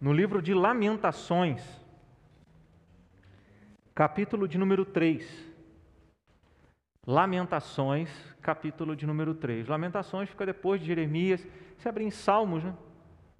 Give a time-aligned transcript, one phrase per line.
[0.00, 1.62] no livro de Lamentações,
[3.94, 5.46] capítulo de número 3.
[7.06, 8.10] Lamentações,
[8.42, 9.68] capítulo de número 3.
[9.68, 11.46] Lamentações fica depois de Jeremias.
[11.78, 12.74] Se abrir em Salmos, né?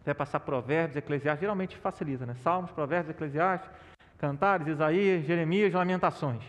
[0.05, 2.35] Vai passar Provérbios, Eclesiastes, geralmente facilita, né?
[2.37, 3.69] Salmos, Provérbios, Eclesiastes,
[4.19, 6.45] Cantares, Isaías, Jeremias, Lamentações.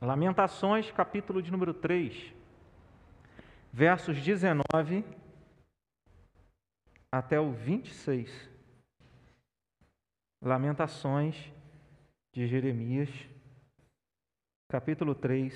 [0.00, 2.34] Lamentações, capítulo de número 3,
[3.76, 5.04] versos 19
[7.12, 8.48] até o 26.
[10.42, 11.36] Lamentações
[12.32, 13.10] de Jeremias,
[14.66, 15.54] capítulo 3,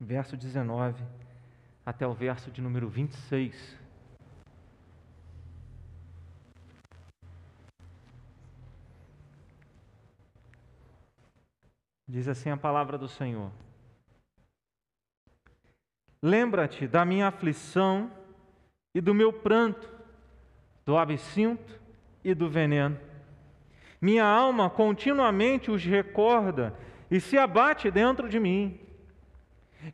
[0.00, 1.04] verso 19
[1.86, 3.78] até o verso de número 26.
[12.08, 13.52] Diz assim a palavra do Senhor:
[16.22, 18.08] Lembra-te da minha aflição
[18.94, 19.92] e do meu pranto,
[20.86, 21.80] do absinto
[22.22, 22.96] e do veneno.
[24.00, 26.74] Minha alma continuamente os recorda
[27.10, 28.78] e se abate dentro de mim.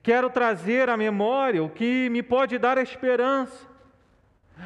[0.03, 3.66] Quero trazer à memória o que me pode dar esperança.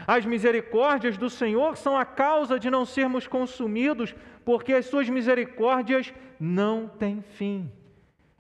[0.07, 6.13] As misericórdias do Senhor são a causa de não sermos consumidos, porque as suas misericórdias
[6.41, 7.71] não têm fim,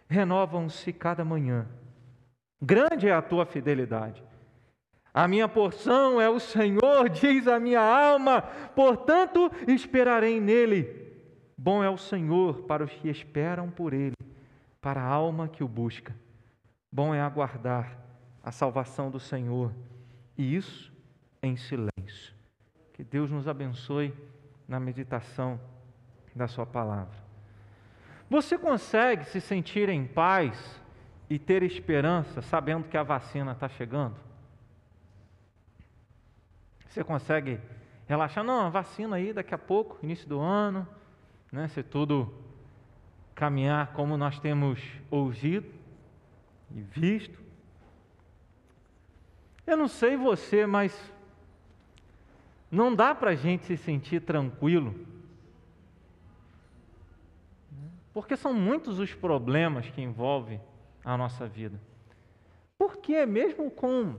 [0.08, 1.68] renovam-se cada manhã.
[2.64, 4.22] Grande é a tua fidelidade.
[5.12, 8.42] A minha porção é o Senhor, diz a minha alma,
[8.74, 11.02] portanto esperarei nele.
[11.58, 14.14] Bom é o Senhor para os que esperam por ele,
[14.80, 16.14] para a alma que o busca.
[16.90, 17.98] Bom é aguardar
[18.42, 19.72] a salvação do Senhor,
[20.38, 20.92] e isso
[21.42, 22.34] em silêncio.
[22.92, 24.14] Que Deus nos abençoe
[24.68, 25.60] na meditação
[26.34, 27.22] da Sua palavra.
[28.30, 30.80] Você consegue se sentir em paz
[31.32, 34.16] e ter esperança sabendo que a vacina está chegando?
[36.86, 37.58] Você consegue
[38.06, 38.44] relaxar?
[38.44, 40.86] Não, a vacina aí daqui a pouco, início do ano,
[41.50, 42.30] né, se tudo
[43.34, 44.78] caminhar como nós temos
[45.10, 45.72] ouvido
[46.70, 47.40] e visto.
[49.66, 50.94] Eu não sei você, mas
[52.70, 54.94] não dá para a gente se sentir tranquilo,
[58.12, 60.60] porque são muitos os problemas que envolvem
[61.04, 61.80] a nossa vida.
[62.78, 64.16] Porque mesmo com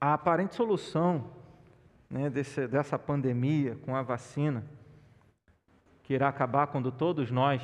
[0.00, 1.30] a aparente solução
[2.10, 4.64] né, desse, dessa pandemia, com a vacina,
[6.02, 7.62] que irá acabar quando todos nós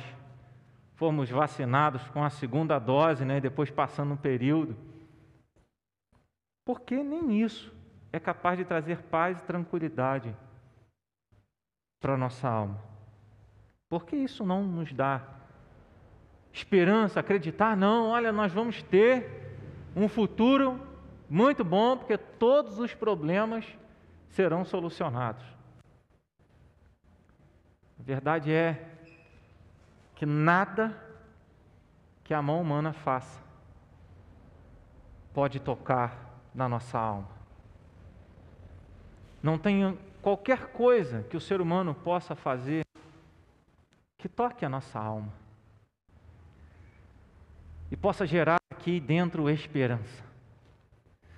[0.95, 4.75] formos vacinados com a segunda dose, né, depois passando um período.
[6.65, 7.73] Porque nem isso
[8.11, 10.35] é capaz de trazer paz e tranquilidade
[11.99, 12.79] para a nossa alma.
[13.89, 15.25] Porque isso não nos dá
[16.53, 19.57] esperança, acreditar, não, olha, nós vamos ter
[19.95, 20.79] um futuro
[21.27, 23.65] muito bom, porque todos os problemas
[24.29, 25.43] serão solucionados.
[27.99, 28.87] A verdade é
[30.15, 30.95] que nada
[32.23, 33.41] que a mão humana faça
[35.33, 37.29] pode tocar na nossa alma.
[39.41, 42.85] Não tem qualquer coisa que o ser humano possa fazer
[44.17, 45.42] que toque a nossa alma
[47.93, 50.23] e possa gerar aqui dentro esperança.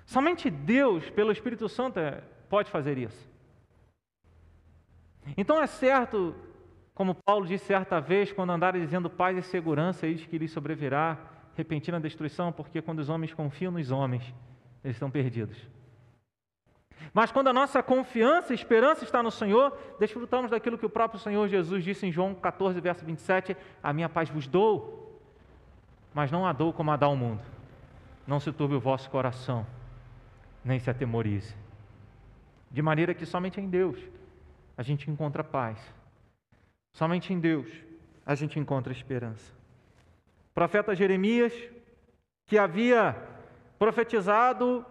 [0.06, 2.00] Somente Deus, pelo Espírito Santo,
[2.48, 3.30] pode fazer isso.
[5.36, 6.34] Então é certo
[6.94, 11.18] como Paulo disse certa vez, quando andaram dizendo paz e segurança, eis que lhes sobrevirá
[11.54, 14.34] repentina destruição, porque quando os homens confiam nos homens,
[14.82, 15.58] eles estão perdidos.
[17.12, 21.20] Mas quando a nossa confiança e esperança está no Senhor, desfrutamos daquilo que o próprio
[21.20, 25.06] Senhor Jesus disse em João 14, verso 27, a minha paz vos dou,
[26.16, 27.42] mas não a dou como a dá o mundo.
[28.26, 29.66] Não se turbe o vosso coração,
[30.64, 31.54] nem se atemorize.
[32.70, 33.98] De maneira que somente em Deus
[34.76, 35.78] a gente encontra paz
[36.96, 37.68] Somente em Deus
[38.24, 39.52] a gente encontra esperança.
[40.50, 41.52] O profeta Jeremias,
[42.46, 43.14] que havia
[43.78, 44.84] profetizado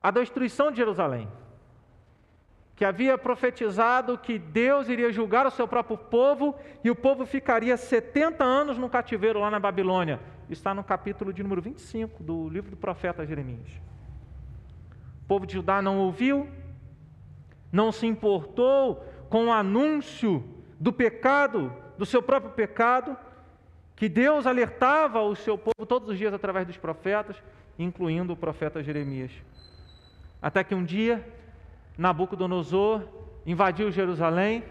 [0.00, 1.28] a destruição de Jerusalém,
[2.76, 6.54] que havia profetizado que Deus iria julgar o seu próprio povo
[6.84, 10.20] e o povo ficaria 70 anos no cativeiro lá na Babilônia.
[10.48, 13.68] Está no capítulo de número 25 do livro do profeta Jeremias.
[15.24, 16.48] O povo de Judá não ouviu,
[17.72, 20.44] não se importou com o anúncio
[20.78, 23.16] do pecado, do seu próprio pecado,
[23.96, 27.36] que Deus alertava o seu povo todos os dias através dos profetas,
[27.76, 29.32] incluindo o profeta Jeremias.
[30.40, 31.26] Até que um dia,
[31.98, 33.02] Nabucodonosor
[33.44, 34.62] invadiu Jerusalém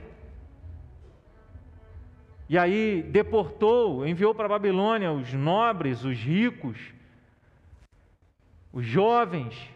[2.47, 6.77] e aí deportou, enviou para a Babilônia os nobres, os ricos,
[8.71, 9.69] os jovens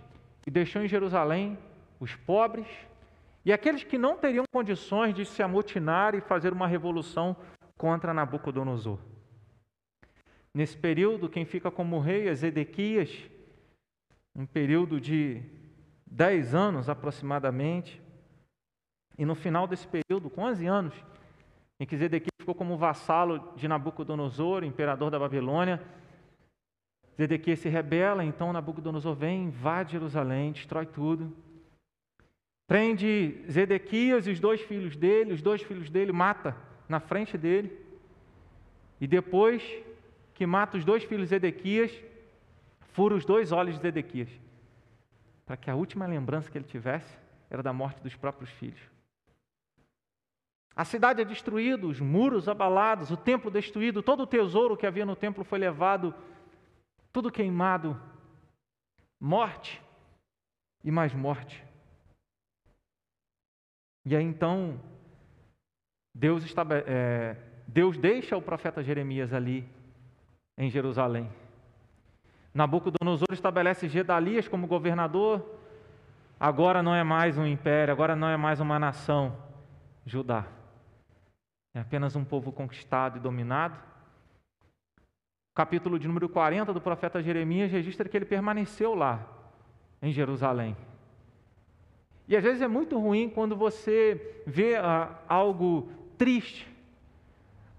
[0.45, 1.57] e deixou em Jerusalém
[1.99, 2.67] os pobres
[3.43, 7.35] e aqueles que não teriam condições de se amotinar e fazer uma revolução
[7.77, 8.99] contra Nabucodonosor.
[10.53, 13.11] Nesse período, quem fica como rei é Zedequias,
[14.35, 15.41] um período de
[16.05, 18.01] dez anos aproximadamente.
[19.17, 20.93] E no final desse período, com 11 anos,
[21.85, 25.81] Zedequias ficou como vassalo de Nabucodonosor, imperador da Babilônia,
[27.19, 31.35] Zedequias se rebela, então Nabucodonosor vem, invade Jerusalém, destrói tudo.
[32.65, 36.55] Prende Zedequias e os dois filhos dele, os dois filhos dele mata
[36.87, 37.77] na frente dele.
[39.01, 39.61] E depois
[40.33, 41.91] que mata os dois filhos de Zedequias,
[42.93, 44.29] fura os dois olhos de Zedequias,
[45.45, 47.17] para que a última lembrança que ele tivesse
[47.49, 48.79] era da morte dos próprios filhos.
[50.79, 55.05] A cidade é destruída, os muros abalados, o templo destruído, todo o tesouro que havia
[55.05, 56.15] no templo foi levado,
[57.11, 58.01] tudo queimado.
[59.19, 59.81] Morte
[60.81, 61.61] e mais morte.
[64.05, 64.79] E aí então,
[66.15, 66.45] Deus,
[66.87, 67.35] é,
[67.67, 69.67] Deus deixa o profeta Jeremias ali
[70.57, 71.29] em Jerusalém.
[72.53, 75.45] Nabucodonosor estabelece Gedalias como governador.
[76.39, 79.35] Agora não é mais um império, agora não é mais uma nação,
[80.05, 80.58] Judá.
[81.79, 83.79] É apenas um povo conquistado e dominado.
[85.49, 89.25] O capítulo de número 40 do profeta Jeremias registra que ele permaneceu lá,
[90.01, 90.75] em Jerusalém.
[92.27, 96.67] E às vezes é muito ruim quando você vê ah, algo triste,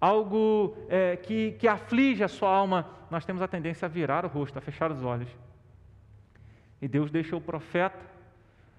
[0.00, 4.28] algo é, que, que aflige a sua alma, nós temos a tendência a virar o
[4.28, 5.28] rosto, a fechar os olhos.
[6.80, 8.00] E Deus deixou o profeta,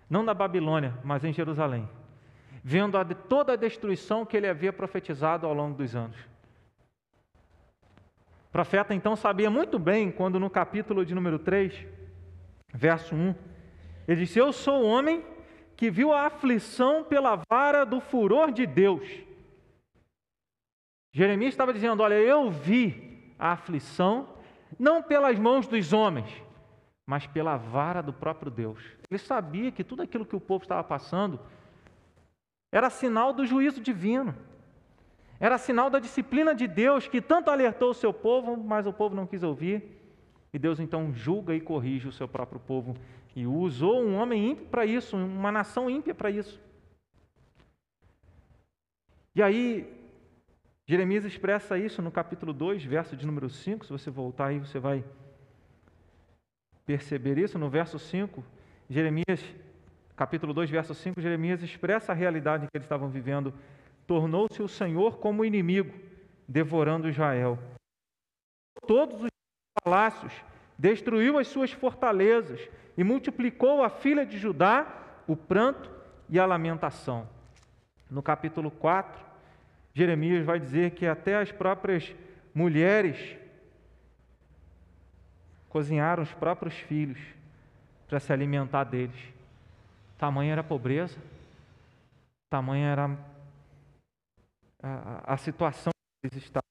[0.09, 1.87] não na Babilônia, mas em Jerusalém,
[2.63, 6.17] vendo a, toda a destruição que ele havia profetizado ao longo dos anos.
[8.49, 11.85] O profeta então sabia muito bem, quando no capítulo de número 3,
[12.73, 13.33] verso 1,
[14.07, 15.23] ele disse: Eu sou o homem
[15.75, 19.07] que viu a aflição pela vara do furor de Deus.
[21.13, 24.27] Jeremias estava dizendo: Olha, eu vi a aflição,
[24.77, 26.29] não pelas mãos dos homens,
[27.05, 28.79] mas pela vara do próprio Deus.
[29.09, 31.39] Ele sabia que tudo aquilo que o povo estava passando
[32.71, 34.35] era sinal do juízo divino,
[35.39, 39.15] era sinal da disciplina de Deus que tanto alertou o seu povo, mas o povo
[39.15, 39.99] não quis ouvir.
[40.53, 42.95] E Deus então julga e corrige o seu próprio povo
[43.35, 46.59] e usou um homem ímpio para isso, uma nação ímpia para isso.
[49.33, 49.91] E aí,
[50.85, 53.85] Jeremias expressa isso no capítulo 2, verso de número 5.
[53.85, 55.05] Se você voltar aí, você vai
[56.85, 57.57] perceber isso.
[57.57, 58.43] No verso 5,
[58.89, 59.41] Jeremias,
[60.15, 63.53] capítulo 2, verso 5, Jeremias expressa a realidade que eles estavam vivendo.
[64.05, 65.93] Tornou-se o Senhor como inimigo,
[66.47, 67.57] devorando Israel.
[68.85, 69.29] Todos os
[69.83, 70.33] palácios,
[70.77, 72.59] destruiu as suas fortalezas
[72.97, 75.89] e multiplicou a filha de Judá o pranto
[76.27, 77.27] e a lamentação.
[78.09, 79.23] No capítulo 4,
[79.93, 82.13] Jeremias vai dizer que até as próprias
[82.53, 83.37] mulheres
[85.69, 87.19] cozinharam os próprios filhos
[88.07, 89.15] para se alimentar deles.
[90.21, 91.17] Tamanha era a pobreza,
[92.47, 93.17] tamanha era
[94.83, 96.69] a, a situação que eles estavam.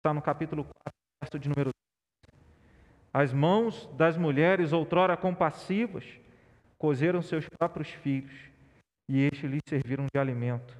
[0.00, 0.92] Está no capítulo 4,
[1.22, 2.36] verso de número 2.
[3.12, 6.04] As mãos das mulheres, outrora compassivas,
[6.76, 8.34] cozeram seus próprios filhos,
[9.08, 10.76] e estes lhes serviram de alimento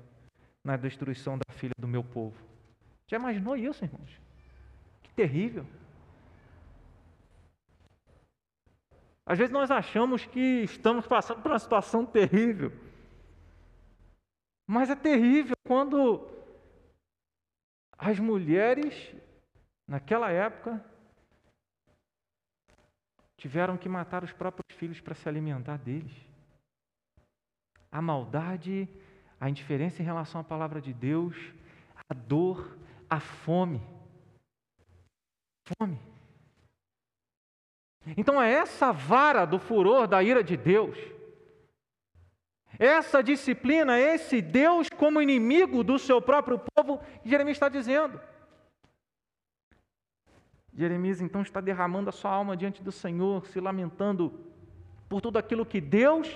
[0.64, 2.34] na destruição da filha do meu povo.
[3.08, 4.20] Já imaginou isso, irmãos?
[5.04, 5.64] Que terrível.
[9.26, 12.72] Às vezes nós achamos que estamos passando por uma situação terrível.
[14.66, 16.28] Mas é terrível quando
[17.96, 19.14] as mulheres,
[19.88, 20.84] naquela época,
[23.36, 26.12] tiveram que matar os próprios filhos para se alimentar deles.
[27.90, 28.88] A maldade
[29.44, 31.36] a indiferença em relação à palavra de Deus,
[32.08, 32.78] a dor,
[33.10, 33.78] a fome.
[35.78, 35.98] Fome.
[38.16, 40.96] Então é essa vara do furor da ira de Deus,
[42.78, 48.20] essa disciplina, esse Deus como inimigo do seu próprio povo, que Jeremias está dizendo.
[50.76, 54.32] Jeremias então está derramando a sua alma diante do Senhor, se lamentando
[55.08, 56.28] por tudo aquilo que Deus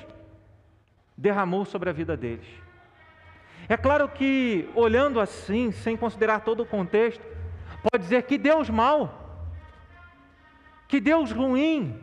[1.16, 2.46] derramou sobre a vida deles.
[3.68, 7.26] É claro que, olhando assim, sem considerar todo o contexto,
[7.90, 9.27] pode dizer que Deus mal,
[10.88, 12.02] que Deus ruim,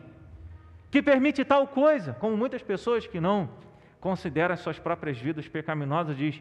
[0.90, 3.50] que permite tal coisa, como muitas pessoas que não
[4.00, 6.40] consideram suas próprias vidas pecaminosas diz: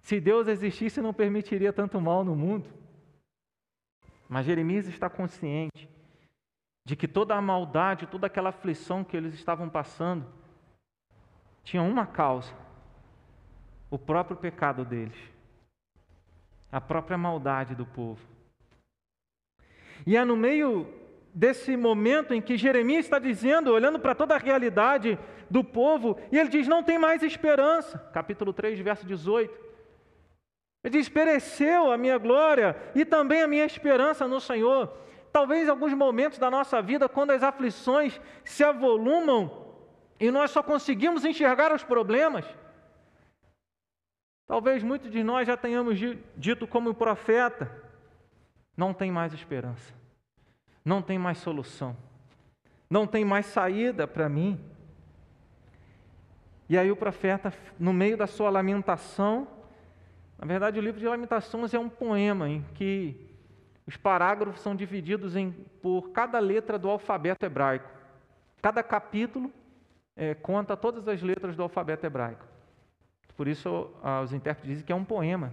[0.00, 2.72] se Deus existisse, não permitiria tanto mal no mundo.
[4.28, 5.88] Mas Jeremias está consciente
[6.84, 10.24] de que toda a maldade, toda aquela aflição que eles estavam passando,
[11.64, 12.54] tinha uma causa:
[13.90, 15.18] o próprio pecado deles,
[16.70, 18.24] a própria maldade do povo.
[20.06, 20.86] E é no meio
[21.36, 25.18] desse momento em que Jeremias está dizendo, olhando para toda a realidade
[25.50, 27.98] do povo, e ele diz: Não tem mais esperança.
[28.10, 29.54] Capítulo 3, verso 18.
[30.82, 34.90] Ele diz: Pereceu a minha glória e também a minha esperança no Senhor.
[35.30, 39.74] Talvez alguns momentos da nossa vida, quando as aflições se avolumam
[40.18, 42.46] e nós só conseguimos enxergar os problemas,
[44.46, 45.98] talvez muitos de nós já tenhamos
[46.34, 47.70] dito como profeta:
[48.74, 49.92] não tem mais esperança,
[50.86, 51.96] não tem mais solução,
[52.88, 54.60] não tem mais saída para mim.
[56.68, 59.48] E aí o profeta, no meio da sua lamentação,
[60.38, 63.20] na verdade o livro de Lamentações é um poema em que
[63.84, 65.50] os parágrafos são divididos em,
[65.82, 67.90] por cada letra do alfabeto hebraico.
[68.62, 69.52] Cada capítulo
[70.14, 72.46] é, conta todas as letras do alfabeto hebraico.
[73.36, 75.52] Por isso ah, os intérpretes dizem que é um poema.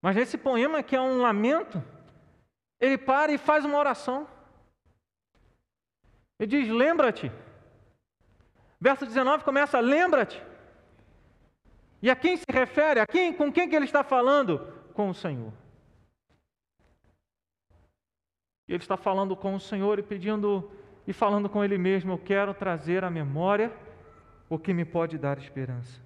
[0.00, 1.82] Mas nesse poema, que é um lamento,
[2.82, 4.26] ele para e faz uma oração.
[6.36, 7.30] Ele diz: Lembra-te.
[8.80, 10.42] Verso 19 começa: Lembra-te.
[12.02, 12.98] E a quem se refere?
[12.98, 13.32] A quem?
[13.32, 14.58] Com quem que ele está falando?
[14.92, 15.52] Com o Senhor.
[18.66, 20.70] ele está falando com o Senhor e pedindo
[21.06, 23.72] e falando com ele mesmo: Eu quero trazer à memória
[24.48, 26.00] o que me pode dar esperança.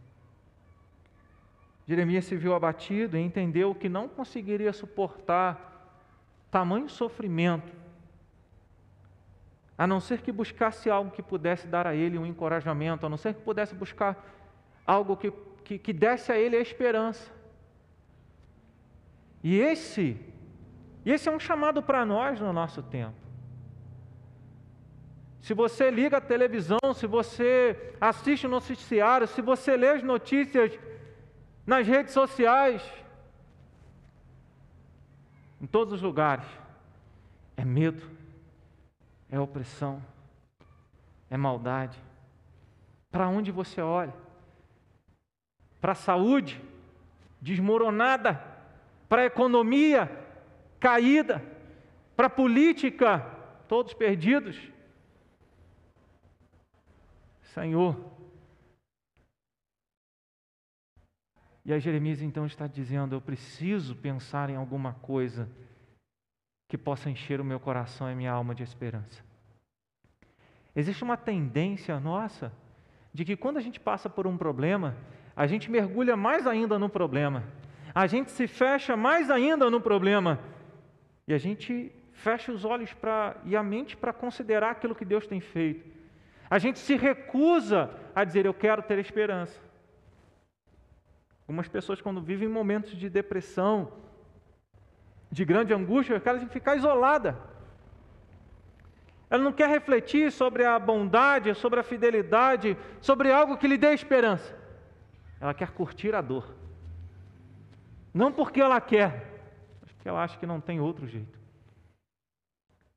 [1.89, 5.76] Jeremias se viu abatido e entendeu que não conseguiria suportar
[6.51, 7.73] tamanho sofrimento,
[9.77, 13.17] a não ser que buscasse algo que pudesse dar a ele um encorajamento, a não
[13.17, 14.25] ser que pudesse buscar
[14.87, 15.31] algo que,
[15.65, 17.31] que, que desse a ele a esperança.
[19.43, 20.19] E esse
[21.05, 23.15] esse é um chamado para nós no nosso tempo.
[25.41, 30.77] Se você liga a televisão, se você assiste o noticiário, se você lê as notícias
[31.65, 32.83] nas redes sociais,
[35.67, 36.47] em todos os lugares,
[37.57, 38.09] é medo,
[39.29, 40.01] é opressão,
[41.29, 41.99] é maldade.
[43.11, 44.15] Para onde você olha?
[45.81, 46.63] Para a saúde
[47.41, 48.41] desmoronada,
[49.09, 50.09] para a economia
[50.79, 51.43] caída,
[52.15, 53.27] para a política,
[53.67, 54.57] todos perdidos.
[57.43, 58.16] Senhor.
[61.67, 65.51] E aí Jeremias então está dizendo: Eu preciso pensar em alguma coisa
[66.69, 69.25] que possa encher o meu coração e minha alma de esperança.
[70.77, 72.53] Existe uma tendência nossa
[73.13, 74.97] de que quando a gente passa por um problema,
[75.35, 77.43] a gente mergulha mais ainda no problema,
[77.93, 80.39] a gente se fecha mais ainda no problema
[81.27, 85.27] e a gente fecha os olhos pra, e a mente para considerar aquilo que Deus
[85.27, 85.85] tem feito.
[86.49, 89.66] A gente se recusa a dizer, eu quero ter esperança.
[91.47, 93.93] Algumas pessoas, quando vivem momentos de depressão,
[95.31, 97.39] de grande angústia, querem ficar isolada.
[99.31, 103.93] Ela não quer refletir sobre a bondade, sobre a fidelidade, sobre algo que lhe dê
[103.93, 104.57] esperança.
[105.41, 106.53] Ela quer curtir a dor.
[108.13, 109.37] Não porque ela quer,
[110.01, 111.39] que ela acha que não tem outro jeito.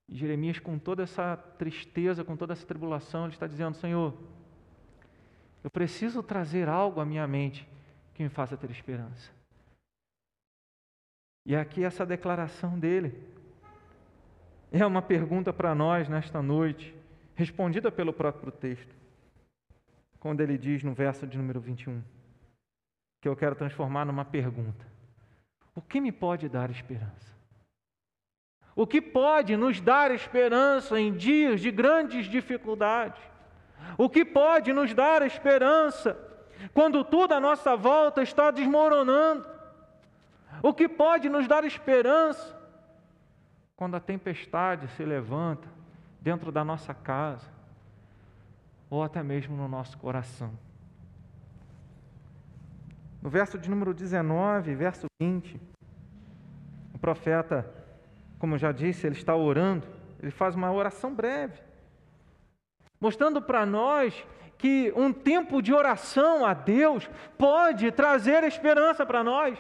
[0.08, 4.14] E Jeremias, com toda essa tristeza, com toda essa tribulação, ele está dizendo: Senhor,
[5.64, 7.68] eu preciso trazer algo à minha mente
[8.20, 9.32] que me faça ter esperança.
[11.46, 13.18] E aqui essa declaração dele
[14.74, 16.94] é uma pergunta para nós nesta noite,
[17.34, 18.94] respondida pelo próprio texto,
[20.20, 22.04] quando ele diz no verso de número 21,
[23.22, 24.86] que eu quero transformar numa pergunta.
[25.74, 27.34] O que me pode dar esperança?
[28.76, 33.22] O que pode nos dar esperança em dias de grandes dificuldades?
[33.98, 36.29] O que pode nos dar esperança
[36.74, 39.48] quando tudo à nossa volta está desmoronando?
[40.62, 42.58] O que pode nos dar esperança
[43.76, 45.68] quando a tempestade se levanta
[46.20, 47.48] dentro da nossa casa
[48.90, 50.52] ou até mesmo no nosso coração?
[53.22, 55.60] No verso de número 19, verso 20,
[56.94, 57.70] o profeta,
[58.38, 59.86] como já disse, ele está orando,
[60.22, 61.62] ele faz uma oração breve,
[63.00, 64.26] mostrando para nós
[64.60, 69.58] que um tempo de oração a Deus pode trazer esperança para nós.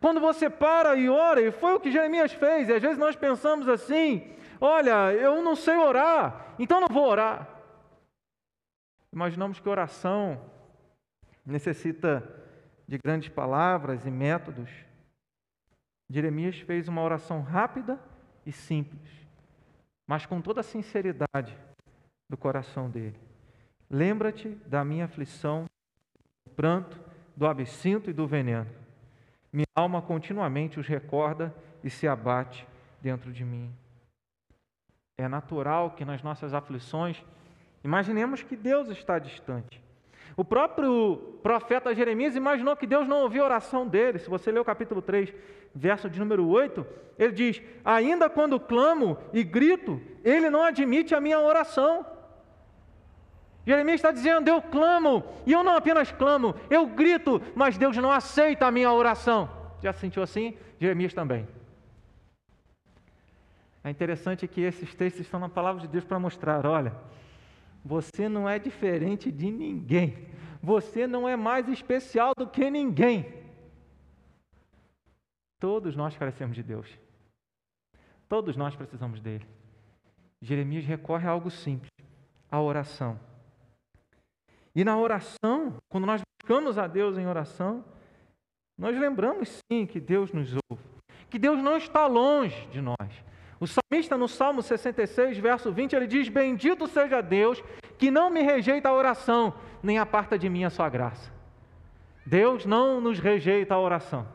[0.00, 3.16] Quando você para e ora, e foi o que Jeremias fez, e às vezes nós
[3.16, 7.48] pensamos assim: olha, eu não sei orar, então não vou orar.
[9.12, 10.40] Imaginamos que oração
[11.44, 12.22] necessita
[12.86, 14.70] de grandes palavras e métodos.
[16.08, 17.98] Jeremias fez uma oração rápida
[18.46, 19.10] e simples,
[20.06, 21.58] mas com toda a sinceridade
[22.30, 23.31] do coração dele.
[23.94, 25.66] Lembra-te da minha aflição,
[26.46, 26.98] do pranto,
[27.36, 28.70] do absinto e do veneno.
[29.52, 32.66] Minha alma continuamente os recorda e se abate
[33.02, 33.70] dentro de mim.
[35.18, 37.22] É natural que nas nossas aflições
[37.84, 39.78] imaginemos que Deus está distante.
[40.38, 44.18] O próprio profeta Jeremias imaginou que Deus não ouvia a oração dele.
[44.18, 45.34] Se você ler o capítulo 3,
[45.74, 46.86] verso de número 8,
[47.18, 52.06] ele diz: Ainda quando clamo e grito, ele não admite a minha oração.
[53.66, 58.10] Jeremias está dizendo: Eu clamo, e eu não apenas clamo, eu grito, mas Deus não
[58.10, 59.48] aceita a minha oração.
[59.80, 60.56] Já se sentiu assim?
[60.80, 61.46] Jeremias também.
[63.84, 66.94] É interessante que esses textos estão na palavra de Deus para mostrar: olha,
[67.84, 70.28] você não é diferente de ninguém,
[70.62, 73.42] você não é mais especial do que ninguém.
[75.58, 76.88] Todos nós carecemos de Deus,
[78.28, 79.46] todos nós precisamos dele.
[80.40, 81.90] Jeremias recorre a algo simples,
[82.50, 83.18] a oração.
[84.74, 87.84] E na oração, quando nós buscamos a Deus em oração,
[88.78, 90.82] nós lembramos sim que Deus nos ouve,
[91.28, 93.24] que Deus não está longe de nós.
[93.60, 97.62] O salmista no Salmo 66, verso 20, ele diz: Bendito seja Deus
[97.96, 101.30] que não me rejeita a oração, nem aparta de mim a sua graça.
[102.26, 104.26] Deus não nos rejeita a oração.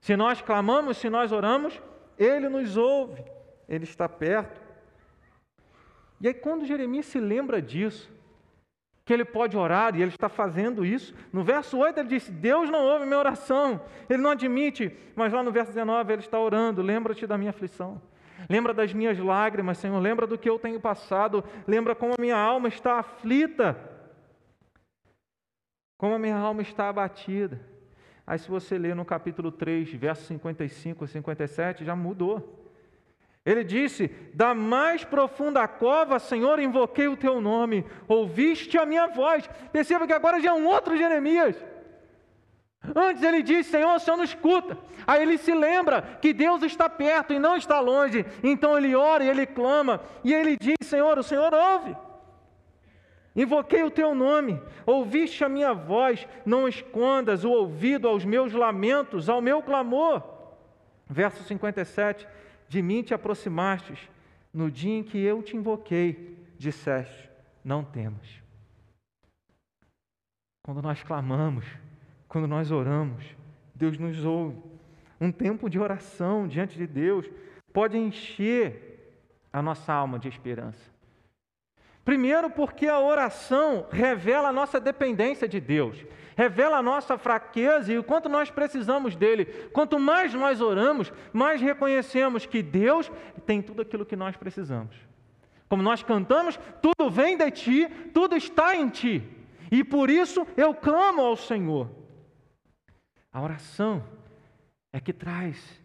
[0.00, 1.80] Se nós clamamos, se nós oramos,
[2.18, 3.22] Ele nos ouve,
[3.68, 4.60] Ele está perto.
[6.20, 8.10] E aí, quando Jeremias se lembra disso,
[9.06, 11.14] que ele pode orar e ele está fazendo isso.
[11.32, 15.44] No verso 8 ele disse: Deus não ouve minha oração, ele não admite, mas lá
[15.44, 18.02] no verso 19 ele está orando: lembra-te da minha aflição,
[18.50, 22.36] lembra das minhas lágrimas, Senhor, lembra do que eu tenho passado, lembra como a minha
[22.36, 23.78] alma está aflita,
[25.96, 27.60] como a minha alma está abatida.
[28.26, 32.65] Aí, se você ler no capítulo 3, versos 55 a 57, já mudou.
[33.46, 39.48] Ele disse: Da mais profunda cova, Senhor, invoquei o teu nome, ouviste a minha voz.
[39.72, 41.56] Perceba que agora já é um outro Jeremias.
[42.94, 44.76] Antes ele disse: Senhor, o Senhor não escuta.
[45.06, 48.26] Aí ele se lembra que Deus está perto e não está longe.
[48.42, 50.00] Então ele ora e ele clama.
[50.24, 51.96] E ele diz: Senhor, o Senhor ouve.
[53.36, 59.28] Invoquei o teu nome, ouviste a minha voz, não escondas o ouvido aos meus lamentos,
[59.28, 60.22] ao meu clamor.
[61.08, 62.26] Verso 57
[62.68, 63.98] de mim te aproximastes,
[64.52, 67.30] no dia em que eu te invoquei, disseste:
[67.64, 68.42] Não temas.
[70.62, 71.64] Quando nós clamamos,
[72.28, 73.24] quando nós oramos,
[73.74, 74.60] Deus nos ouve.
[75.20, 77.30] Um tempo de oração diante de Deus
[77.72, 79.20] pode encher
[79.52, 80.95] a nossa alma de esperança.
[82.06, 87.98] Primeiro, porque a oração revela a nossa dependência de Deus revela a nossa fraqueza e
[87.98, 89.46] o quanto nós precisamos dele.
[89.72, 93.10] Quanto mais nós oramos, mais reconhecemos que Deus
[93.46, 94.94] tem tudo aquilo que nós precisamos.
[95.66, 99.24] Como nós cantamos, tudo vem de ti, tudo está em ti.
[99.72, 101.88] E por isso eu clamo ao Senhor.
[103.32, 104.04] A oração
[104.92, 105.82] é que traz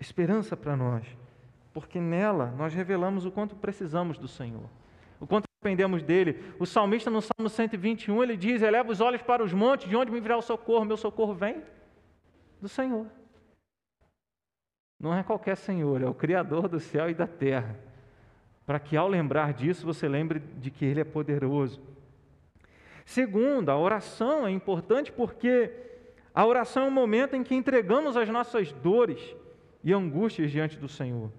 [0.00, 1.04] esperança para nós,
[1.74, 4.70] porque nela nós revelamos o quanto precisamos do Senhor
[5.22, 6.42] o quanto dependemos dele.
[6.58, 10.10] O salmista no Salmo 121, ele diz: Eleva os olhos para os montes, de onde
[10.10, 10.84] me virá o socorro?
[10.84, 11.62] Meu socorro vem
[12.60, 13.06] do Senhor.
[14.98, 17.78] Não é qualquer Senhor, é o Criador do céu e da terra.
[18.66, 21.80] Para que ao lembrar disso, você lembre de que Ele é poderoso.
[23.04, 25.70] Segundo, a oração é importante porque
[26.34, 29.36] a oração é um momento em que entregamos as nossas dores
[29.82, 31.30] e angústias diante do Senhor.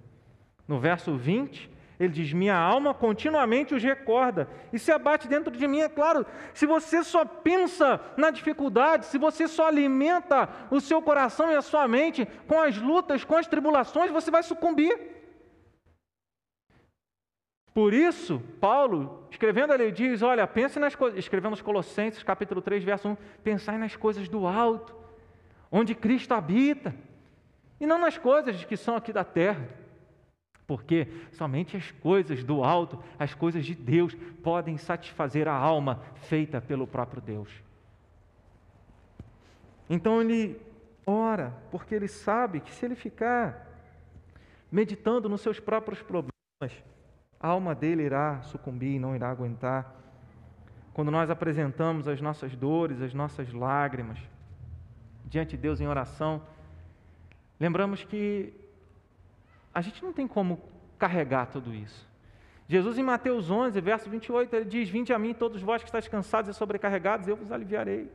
[0.68, 1.70] No verso 20,
[2.04, 5.82] ele diz: Minha alma continuamente os recorda e se abate dentro de mim.
[5.82, 11.52] É claro, se você só pensa na dificuldade, se você só alimenta o seu coração
[11.52, 14.98] e a sua mente com as lutas, com as tribulações, você vai sucumbir.
[17.74, 22.84] Por isso, Paulo, escrevendo ali, diz: Olha, pense nas coisas, escrevendo nos Colossenses, capítulo 3,
[22.84, 24.96] verso 1, pensai nas coisas do alto,
[25.72, 26.96] onde Cristo habita,
[27.80, 29.83] e não nas coisas que são aqui da terra
[30.74, 36.60] porque somente as coisas do alto, as coisas de Deus, podem satisfazer a alma feita
[36.60, 37.48] pelo próprio Deus.
[39.88, 40.60] Então ele
[41.06, 43.68] ora, porque ele sabe que se ele ficar
[44.72, 46.34] meditando nos seus próprios problemas,
[47.40, 49.96] a alma dele irá sucumbir, não irá aguentar.
[50.92, 54.18] Quando nós apresentamos as nossas dores, as nossas lágrimas
[55.24, 56.42] diante de Deus em oração,
[57.60, 58.63] lembramos que
[59.74, 60.62] a gente não tem como
[60.98, 62.08] carregar tudo isso.
[62.68, 66.08] Jesus, em Mateus 11, verso 28, ele diz: Vinde a mim, todos vós que estáis
[66.08, 68.10] cansados e sobrecarregados, eu vos aliviarei.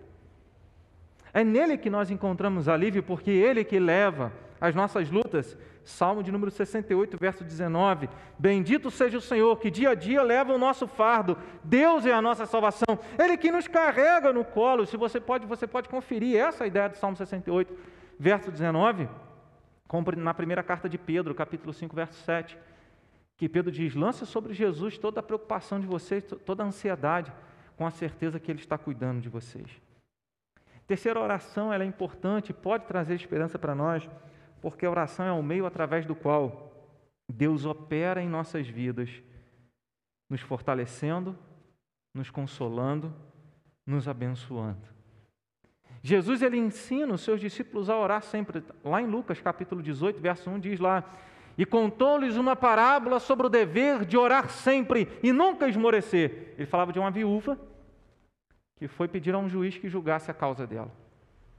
[1.33, 5.57] É nele que nós encontramos alívio, porque ele que leva as nossas lutas.
[5.85, 8.11] Salmo de número 68, verso 19.
[8.39, 11.37] Bendito seja o Senhor, que dia a dia leva o nosso fardo.
[11.65, 12.99] Deus é a nossa salvação.
[13.19, 14.85] Ele que nos carrega no colo.
[14.85, 17.75] Se você pode, você pode conferir essa é ideia do Salmo 68,
[18.19, 19.09] verso 19.
[20.17, 22.59] Na primeira carta de Pedro, capítulo 5, verso 7.
[23.37, 27.33] Que Pedro diz: lance sobre Jesus toda a preocupação de vocês, toda a ansiedade,
[27.77, 29.71] com a certeza que Ele está cuidando de vocês.
[30.87, 34.09] Terceira oração, ela é importante, pode trazer esperança para nós,
[34.61, 36.73] porque a oração é o meio através do qual
[37.29, 39.23] Deus opera em nossas vidas,
[40.29, 41.39] nos fortalecendo,
[42.15, 43.15] nos consolando,
[43.87, 44.98] nos abençoando.
[46.03, 48.63] Jesus ele ensina os seus discípulos a orar sempre.
[48.85, 51.05] Lá em Lucas capítulo 18, verso 1 diz lá:
[51.57, 56.55] "E contou-lhes uma parábola sobre o dever de orar sempre e nunca esmorecer".
[56.57, 57.59] Ele falava de uma viúva
[58.77, 60.93] que foi pedir a um juiz que julgasse a causa dela.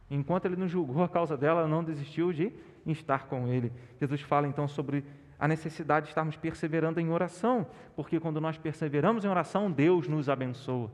[0.10, 2.52] Enquanto ele não julgou a causa dela, ela não desistiu de
[2.86, 3.72] estar com ele.
[4.00, 5.04] Jesus fala então sobre
[5.38, 10.28] a necessidade de estarmos perseverando em oração, porque quando nós perseveramos em oração, Deus nos
[10.28, 10.92] abençoa.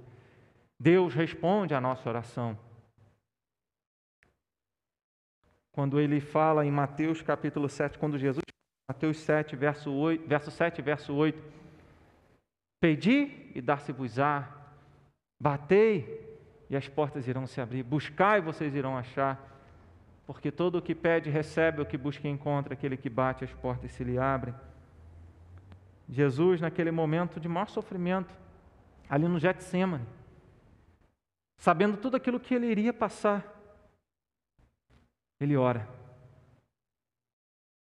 [0.79, 2.57] Deus responde à nossa oração.
[5.75, 8.45] Quando ele fala em Mateus capítulo 7, quando Jesus,
[8.89, 11.37] Mateus 7, verso, 8, verso 7, verso 8,
[12.79, 14.47] Pedi e dar-se-vos-á,
[15.37, 16.37] Batei
[16.69, 17.83] e as portas irão se abrir.
[17.83, 19.37] Buscai e vocês irão achar.
[20.25, 23.91] Porque todo o que pede recebe, o que busca encontra, aquele que bate as portas
[23.91, 24.55] se lhe abrem.
[26.07, 28.33] Jesus, naquele momento de maior sofrimento,
[29.09, 30.05] ali no Getsemane,
[31.57, 33.54] sabendo tudo aquilo que ele iria passar,
[35.39, 35.87] ele ora.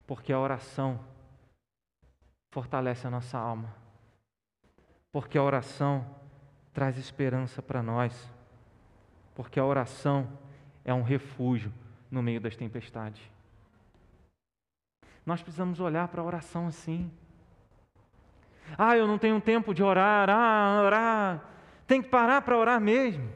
[0.06, 1.00] Porque a oração
[2.52, 3.74] fortalece a nossa alma.
[5.12, 6.06] Porque a oração
[6.74, 8.30] traz esperança para nós,
[9.36, 10.28] porque a oração
[10.84, 11.72] é um refúgio
[12.10, 13.22] no meio das tempestades.
[15.26, 17.12] Nós precisamos olhar para a oração assim.
[18.78, 20.30] Ah, eu não tenho tempo de orar.
[20.30, 21.50] Ah, orar.
[21.88, 23.30] Tem que parar para orar mesmo.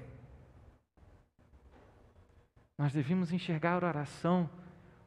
[2.78, 4.50] Nós devemos enxergar a oração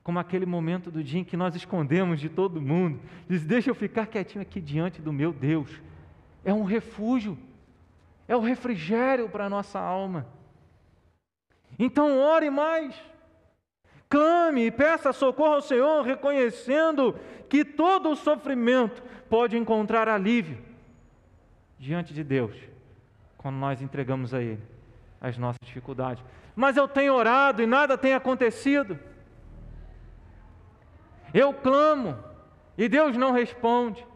[0.02, 3.00] como aquele momento do dia em que nós escondemos de todo mundo.
[3.28, 5.80] Diz: Deixa eu ficar quietinho aqui diante do meu Deus.
[6.44, 7.38] É um refúgio
[8.30, 10.24] é o refrigério para a nossa alma.
[11.76, 12.94] Então, ore mais.
[14.08, 20.58] Clame e peça socorro ao Senhor, reconhecendo que todo o sofrimento pode encontrar alívio
[21.76, 22.54] diante de Deus,
[23.36, 24.62] quando nós entregamos a Ele
[25.20, 26.24] as nossas dificuldades.
[26.56, 28.98] Mas eu tenho orado e nada tem acontecido.
[31.32, 32.18] Eu clamo
[32.76, 34.06] e Deus não responde.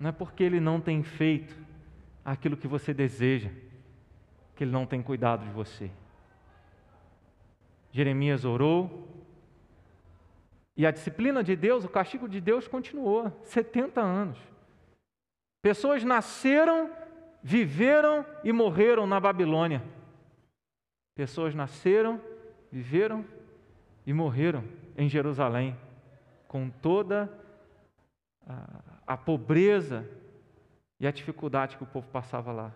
[0.00, 1.54] Não é porque Ele não tem feito,
[2.24, 3.50] aquilo que você deseja,
[4.54, 5.90] que Ele não tem cuidado de você.
[7.90, 9.08] Jeremias orou,
[10.78, 14.38] e a disciplina de Deus, o castigo de Deus continuou 70 anos.
[15.60, 16.88] Pessoas nasceram,
[17.42, 19.82] viveram e morreram na Babilônia.
[21.14, 22.20] Pessoas nasceram,
[22.70, 23.24] viveram
[24.06, 24.64] e morreram
[24.96, 25.76] em Jerusalém,
[26.46, 27.32] com toda
[28.46, 30.08] a, a pobreza
[31.00, 32.72] e a dificuldade que o povo passava lá.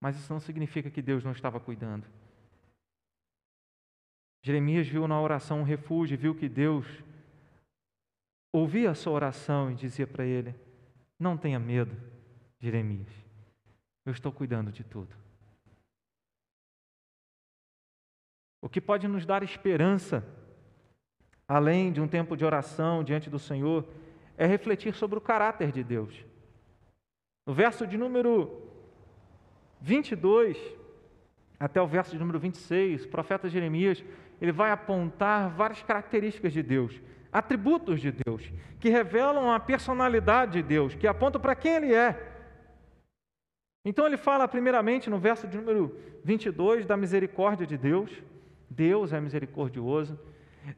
[0.00, 2.06] Mas isso não significa que Deus não estava cuidando.
[4.42, 6.86] Jeremias viu na oração um refúgio, viu que Deus
[8.52, 10.54] ouvia a sua oração e dizia para ele:
[11.18, 11.96] Não tenha medo,
[12.64, 13.12] Jeremias,
[14.06, 15.14] eu estou cuidando de tudo.
[18.62, 20.24] O que pode nos dar esperança,
[21.46, 23.86] além de um tempo de oração diante do Senhor,
[24.38, 26.24] é refletir sobre o caráter de Deus.
[27.46, 28.62] No verso de número
[29.82, 30.56] 22
[31.60, 34.02] até o verso de número 26, o profeta Jeremias,
[34.40, 36.98] ele vai apontar várias características de Deus,
[37.30, 38.50] atributos de Deus,
[38.80, 42.33] que revelam a personalidade de Deus, que apontam para quem ele é.
[43.84, 45.94] Então ele fala primeiramente no verso de número
[46.24, 48.10] 22 da misericórdia de Deus.
[48.70, 50.18] Deus é misericordioso.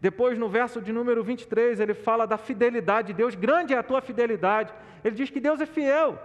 [0.01, 3.37] Depois, no verso de número 23, ele fala da fidelidade de Deus.
[3.37, 4.75] Grande é a tua fidelidade.
[5.05, 6.19] Ele diz que Deus é fiel.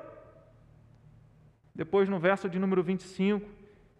[1.73, 3.47] Depois, no verso de número 25,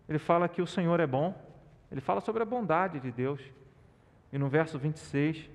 [0.09, 1.39] ele fala que o Senhor é bom.
[1.91, 3.39] Ele fala sobre a bondade de Deus.
[4.33, 5.49] E no verso 26,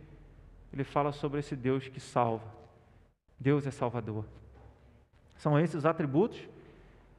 [0.72, 2.46] ele fala sobre esse Deus que salva.
[3.38, 4.24] Deus é salvador.
[5.36, 6.48] São esses os atributos.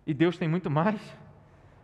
[0.08, 1.02] E Deus tem muito mais.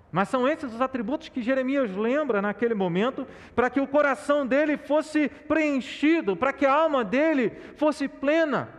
[0.10, 4.78] Mas são esses os atributos que Jeremias lembra naquele momento, para que o coração dele
[4.78, 8.70] fosse preenchido, para que a alma dele fosse plena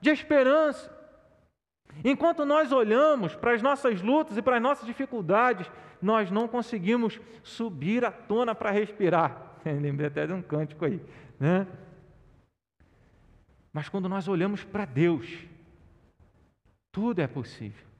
[0.00, 0.92] de esperança.
[2.04, 5.68] Enquanto nós olhamos para as nossas lutas e para as nossas dificuldades,
[6.00, 9.56] nós não conseguimos subir à tona para respirar.
[9.64, 11.00] Lembrei até de um cântico aí,
[11.40, 11.66] né?
[13.72, 15.26] Mas quando nós olhamos para Deus,
[16.92, 17.91] tudo é possível.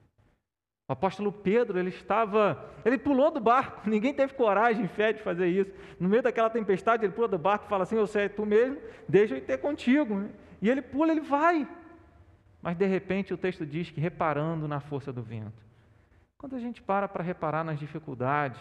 [0.87, 5.47] O apóstolo Pedro, ele estava, ele pulou do barco, ninguém teve coragem, fé de fazer
[5.47, 5.71] isso.
[5.99, 8.45] No meio daquela tempestade, ele pula do barco e fala assim: Eu sei, é tu
[8.45, 10.29] mesmo, deixa eu ter contigo.
[10.61, 11.67] E ele pula, ele vai.
[12.61, 15.61] Mas de repente o texto diz que reparando na força do vento.
[16.37, 18.59] Quando a gente para para reparar nas dificuldades,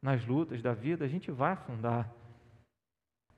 [0.00, 2.10] nas lutas da vida, a gente vai afundar.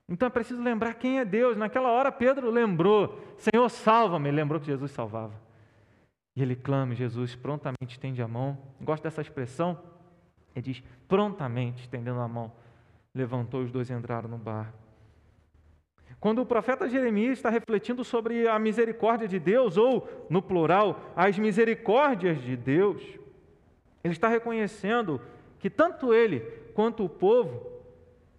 [0.09, 1.55] Então é preciso lembrar quem é Deus.
[1.57, 4.31] Naquela hora Pedro lembrou: Senhor, salva-me.
[4.31, 5.44] Lembrou que Jesus salvava.
[6.35, 8.57] E ele clama, Jesus prontamente estende a mão.
[8.81, 9.79] Gosto dessa expressão.
[10.55, 12.51] Ele diz: prontamente estendendo a mão,
[13.13, 14.73] levantou os dois e entraram no bar.
[16.19, 21.37] Quando o profeta Jeremias está refletindo sobre a misericórdia de Deus, ou, no plural, as
[21.37, 23.01] misericórdias de Deus,
[24.03, 25.21] ele está reconhecendo
[25.59, 26.39] que tanto ele
[26.73, 27.71] quanto o povo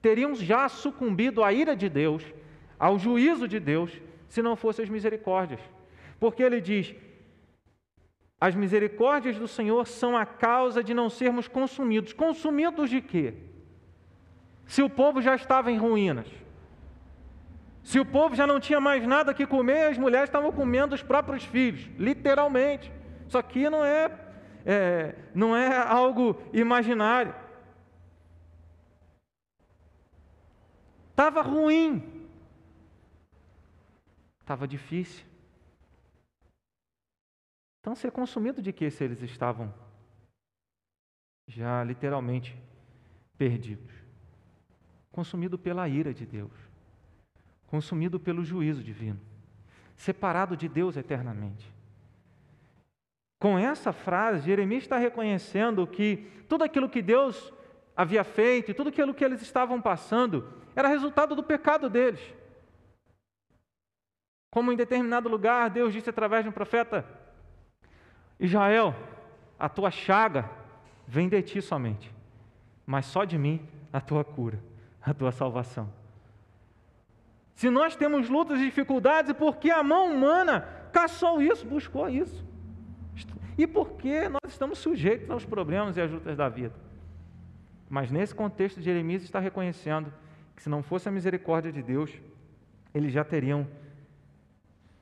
[0.03, 2.25] teriam já sucumbido à ira de Deus,
[2.79, 5.61] ao juízo de Deus, se não fossem as misericórdias.
[6.19, 6.95] Porque ele diz:
[8.41, 12.13] as misericórdias do Senhor são a causa de não sermos consumidos.
[12.13, 13.35] Consumidos de quê?
[14.67, 16.27] Se o povo já estava em ruínas.
[17.83, 21.03] Se o povo já não tinha mais nada que comer, as mulheres estavam comendo os
[21.03, 22.93] próprios filhos, literalmente.
[23.27, 24.11] Isso aqui não é,
[24.65, 27.35] é não é algo imaginário.
[31.11, 32.27] Estava ruim.
[34.41, 35.26] Estava difícil.
[37.87, 39.73] Então, ser consumido de que se eles estavam
[41.47, 42.61] já literalmente
[43.39, 43.95] perdidos?
[45.13, 46.51] Consumido pela ira de Deus,
[47.69, 49.21] consumido pelo juízo divino,
[49.95, 51.73] separado de Deus eternamente.
[53.39, 57.53] Com essa frase, Jeremias está reconhecendo que tudo aquilo que Deus
[57.97, 62.35] havia feito e tudo aquilo que eles estavam passando era resultado do pecado deles.
[64.51, 67.26] Como em determinado lugar Deus disse através de um profeta:
[68.39, 68.95] Israel,
[69.59, 70.49] a tua chaga
[71.07, 72.13] vem de ti somente,
[72.85, 74.59] mas só de mim a tua cura,
[75.01, 75.91] a tua salvação.
[77.55, 80.61] Se nós temos lutas e dificuldades, é porque a mão humana
[80.93, 82.45] caçou isso, buscou isso.
[83.57, 86.75] E porque nós estamos sujeitos aos problemas e às lutas da vida.
[87.89, 90.13] Mas nesse contexto, Jeremias está reconhecendo
[90.55, 92.13] que se não fosse a misericórdia de Deus,
[92.93, 93.67] eles já teriam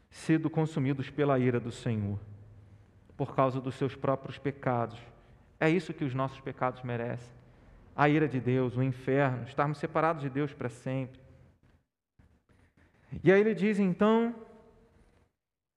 [0.08, 2.20] sido consumidos pela ira do Senhor
[3.16, 4.98] por causa dos seus próprios pecados.
[5.60, 7.32] É isso que os nossos pecados merecem.
[7.96, 11.20] A ira de Deus, o inferno, estarmos separados de Deus para sempre.
[13.22, 14.34] E aí ele diz então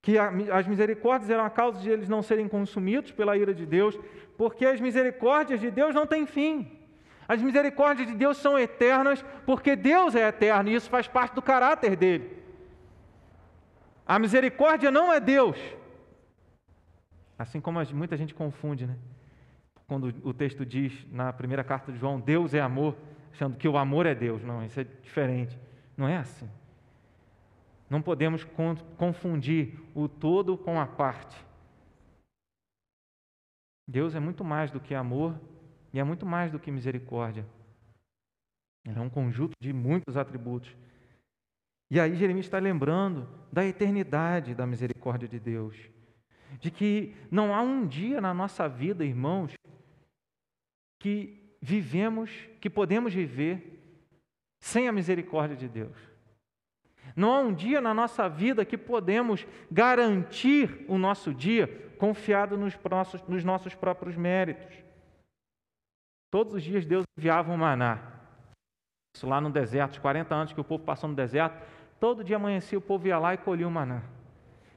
[0.01, 3.99] que as misericórdias eram a causa de eles não serem consumidos pela ira de Deus,
[4.37, 6.79] porque as misericórdias de Deus não têm fim.
[7.27, 11.41] As misericórdias de Deus são eternas, porque Deus é eterno e isso faz parte do
[11.41, 12.37] caráter dele.
[14.05, 15.57] A misericórdia não é Deus,
[17.37, 18.97] Assim como muita gente confunde, né?
[19.85, 22.97] Quando o texto diz na primeira carta de João, Deus é amor,
[23.31, 24.43] achando que o amor é Deus.
[24.43, 25.57] Não, isso é diferente.
[25.95, 26.49] Não é assim.
[27.89, 28.45] Não podemos
[28.97, 31.37] confundir o todo com a parte.
[33.87, 35.39] Deus é muito mais do que amor
[35.93, 37.45] e é muito mais do que misericórdia.
[38.85, 40.75] É um conjunto de muitos atributos.
[41.89, 45.77] E aí Jeremias está lembrando da eternidade da misericórdia de Deus
[46.59, 49.53] de que não há um dia na nossa vida, irmãos,
[50.99, 53.77] que vivemos, que podemos viver
[54.59, 55.95] sem a misericórdia de Deus.
[57.15, 62.77] Não há um dia na nossa vida que podemos garantir o nosso dia confiado nos
[62.89, 64.75] nossos, nos nossos próprios méritos.
[66.31, 67.99] Todos os dias Deus enviava um maná.
[69.15, 71.59] Isso lá no deserto, os 40 anos que o povo passou no deserto,
[71.99, 74.03] todo dia amanhecia o povo ia lá e colhia o maná.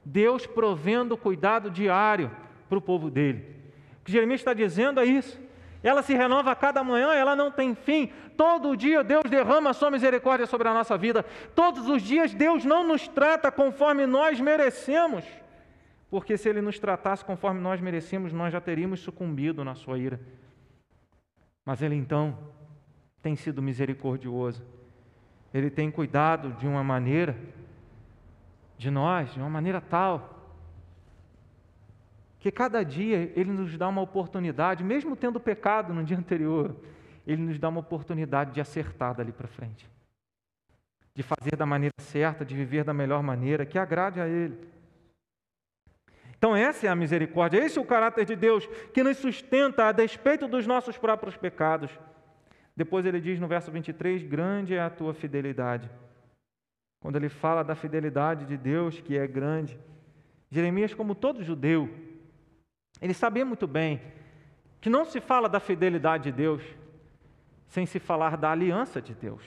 [0.05, 2.31] Deus provendo cuidado diário
[2.69, 3.57] para o povo dele.
[4.01, 5.41] O que Jeremias está dizendo é isso.
[5.83, 8.13] Ela se renova a cada manhã, ela não tem fim.
[8.37, 11.25] Todo dia Deus derrama a sua misericórdia sobre a nossa vida.
[11.55, 15.25] Todos os dias Deus não nos trata conforme nós merecemos.
[16.11, 20.21] Porque se Ele nos tratasse conforme nós merecemos, nós já teríamos sucumbido na sua ira.
[21.65, 22.37] Mas Ele então
[23.23, 24.65] tem sido misericordioso.
[25.53, 27.37] Ele tem cuidado de uma maneira
[28.81, 30.39] de nós de uma maneira tal
[32.39, 36.75] que cada dia Ele nos dá uma oportunidade, mesmo tendo pecado no dia anterior,
[37.27, 39.87] Ele nos dá uma oportunidade de acertar dali para frente,
[41.15, 44.57] de fazer da maneira certa, de viver da melhor maneira, que agrade a Ele.
[46.39, 49.93] Então, essa é a misericórdia, esse é o caráter de Deus que nos sustenta a
[49.93, 51.91] despeito dos nossos próprios pecados.
[52.75, 55.91] Depois ele diz no verso 23: Grande é a tua fidelidade.
[57.01, 59.79] Quando ele fala da fidelidade de Deus, que é grande,
[60.51, 61.89] Jeremias, como todo judeu,
[63.01, 64.01] ele sabia muito bem
[64.81, 66.63] que não se fala da fidelidade de Deus
[67.69, 69.43] sem se falar da aliança de Deus.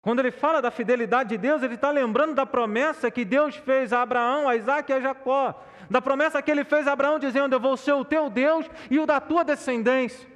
[0.00, 3.92] Quando ele fala da fidelidade de Deus, ele está lembrando da promessa que Deus fez
[3.92, 5.64] a Abraão, a Isaac e a Jacó.
[5.90, 8.98] Da promessa que ele fez a Abraão, dizendo: Eu vou ser o teu Deus e
[8.98, 10.28] o da tua descendência.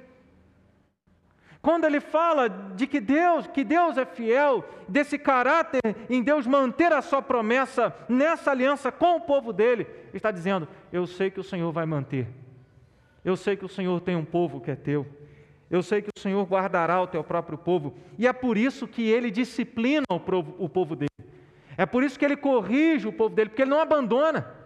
[1.61, 6.93] Quando ele fala de que Deus, que Deus é fiel, desse caráter em Deus manter
[6.93, 11.43] a sua promessa nessa aliança com o povo dele, está dizendo: Eu sei que o
[11.43, 12.27] Senhor vai manter.
[13.25, 15.05] Eu sei que o Senhor tem um povo que é teu.
[15.69, 19.07] Eu sei que o Senhor guardará o teu próprio povo, e é por isso que
[19.07, 21.09] ele disciplina o povo, o povo dele.
[21.77, 24.58] É por isso que ele corrige o povo dele, porque ele não abandona.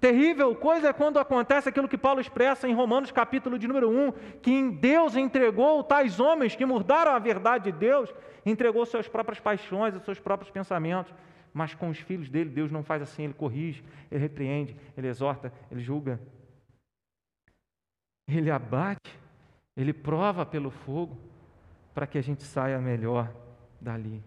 [0.00, 4.12] Terrível coisa é quando acontece aquilo que Paulo expressa em Romanos, capítulo de número 1,
[4.40, 8.12] que em Deus entregou tais homens que mudaram a verdade de Deus,
[8.44, 11.12] entregou suas próprias paixões, os seus próprios pensamentos.
[11.52, 15.52] Mas com os filhos dele, Deus não faz assim, ele corrige, ele repreende, ele exorta,
[15.70, 16.20] ele julga.
[18.26, 19.20] Ele abate
[19.80, 21.16] ele prova pelo fogo
[21.94, 23.32] para que a gente saia melhor
[23.80, 24.22] dali.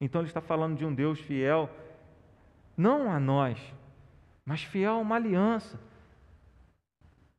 [0.00, 1.68] Então ele está falando de um Deus fiel,
[2.76, 3.58] não a nós,
[4.50, 5.78] mas fiel a uma aliança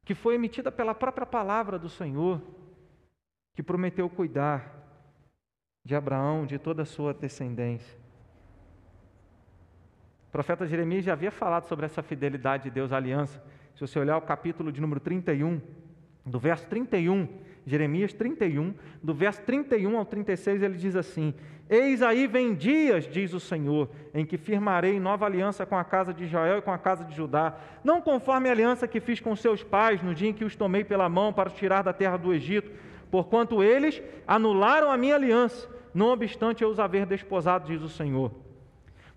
[0.05, 2.41] que foi emitida pela própria palavra do Senhor,
[3.53, 4.73] que prometeu cuidar
[5.83, 7.99] de Abraão, de toda a sua descendência.
[10.29, 13.43] O profeta Jeremias já havia falado sobre essa fidelidade de Deus à aliança.
[13.75, 15.59] Se você olhar o capítulo de número 31,
[16.25, 17.27] do verso 31,
[17.65, 21.33] Jeremias 31, do verso 31 ao 36, ele diz assim:
[21.69, 26.13] Eis aí vem dias, diz o Senhor, em que firmarei nova aliança com a casa
[26.13, 29.35] de Israel e com a casa de Judá, não conforme a aliança que fiz com
[29.35, 32.17] seus pais no dia em que os tomei pela mão para os tirar da terra
[32.17, 32.71] do Egito,
[33.09, 38.31] porquanto eles anularam a minha aliança, não obstante eu os haver desposado, diz o Senhor.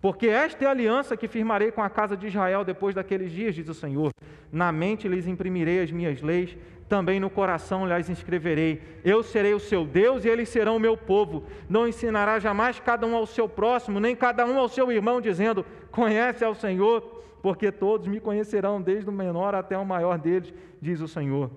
[0.05, 3.55] Porque esta é a aliança que firmarei com a casa de Israel depois daqueles dias,
[3.55, 4.11] diz o Senhor.
[4.53, 6.55] Na mente lhes imprimirei as minhas leis
[6.89, 9.01] também no coração lhes inscreverei.
[9.05, 11.45] Eu serei o seu Deus e eles serão o meu povo.
[11.69, 15.65] Não ensinará jamais cada um ao seu próximo, nem cada um ao seu irmão, dizendo:
[15.91, 17.01] Conhece ao Senhor,
[17.43, 21.51] porque todos me conhecerão, desde o menor até o maior deles, diz o Senhor.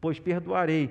[0.00, 0.90] Pois perdoarei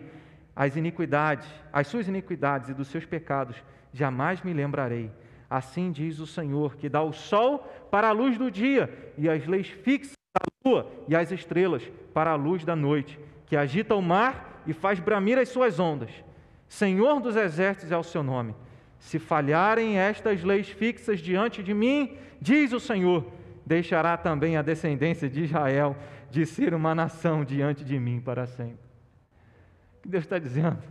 [0.55, 3.63] as iniquidades, as suas iniquidades e dos seus pecados,
[3.93, 5.11] jamais me lembrarei.
[5.49, 7.59] Assim diz o Senhor, que dá o sol
[7.89, 12.31] para a luz do dia e as leis fixas da lua e as estrelas para
[12.31, 16.11] a luz da noite que agita o mar e faz bramir as suas ondas.
[16.67, 18.53] Senhor dos exércitos é o seu nome.
[18.99, 23.25] Se falharem estas leis fixas diante de mim, diz o Senhor,
[23.65, 25.95] deixará também a descendência de Israel
[26.29, 28.85] de ser uma nação diante de mim para sempre.
[29.97, 30.81] O que Deus está dizendo?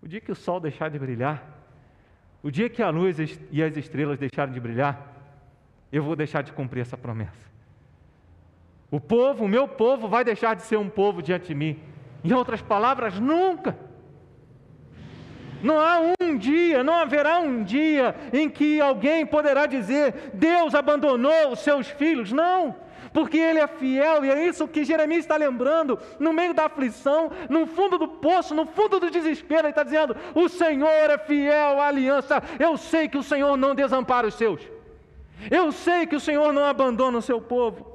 [0.00, 1.44] O dia que o sol deixar de brilhar,
[2.42, 3.18] o dia que a luz
[3.50, 5.12] e as estrelas deixarem de brilhar,
[5.90, 7.51] eu vou deixar de cumprir essa promessa.
[8.92, 11.80] O povo, o meu povo, vai deixar de ser um povo diante de mim.
[12.22, 13.74] Em outras palavras, nunca.
[15.62, 21.52] Não há um dia, não haverá um dia em que alguém poderá dizer: Deus abandonou
[21.52, 22.32] os seus filhos.
[22.32, 22.76] Não,
[23.14, 27.30] porque Ele é fiel, e é isso que Jeremias está lembrando, no meio da aflição,
[27.48, 31.80] no fundo do poço, no fundo do desespero, Ele está dizendo: O Senhor é fiel
[31.80, 34.60] à aliança, eu sei que o Senhor não desampara os seus,
[35.50, 37.91] eu sei que o Senhor não abandona o seu povo.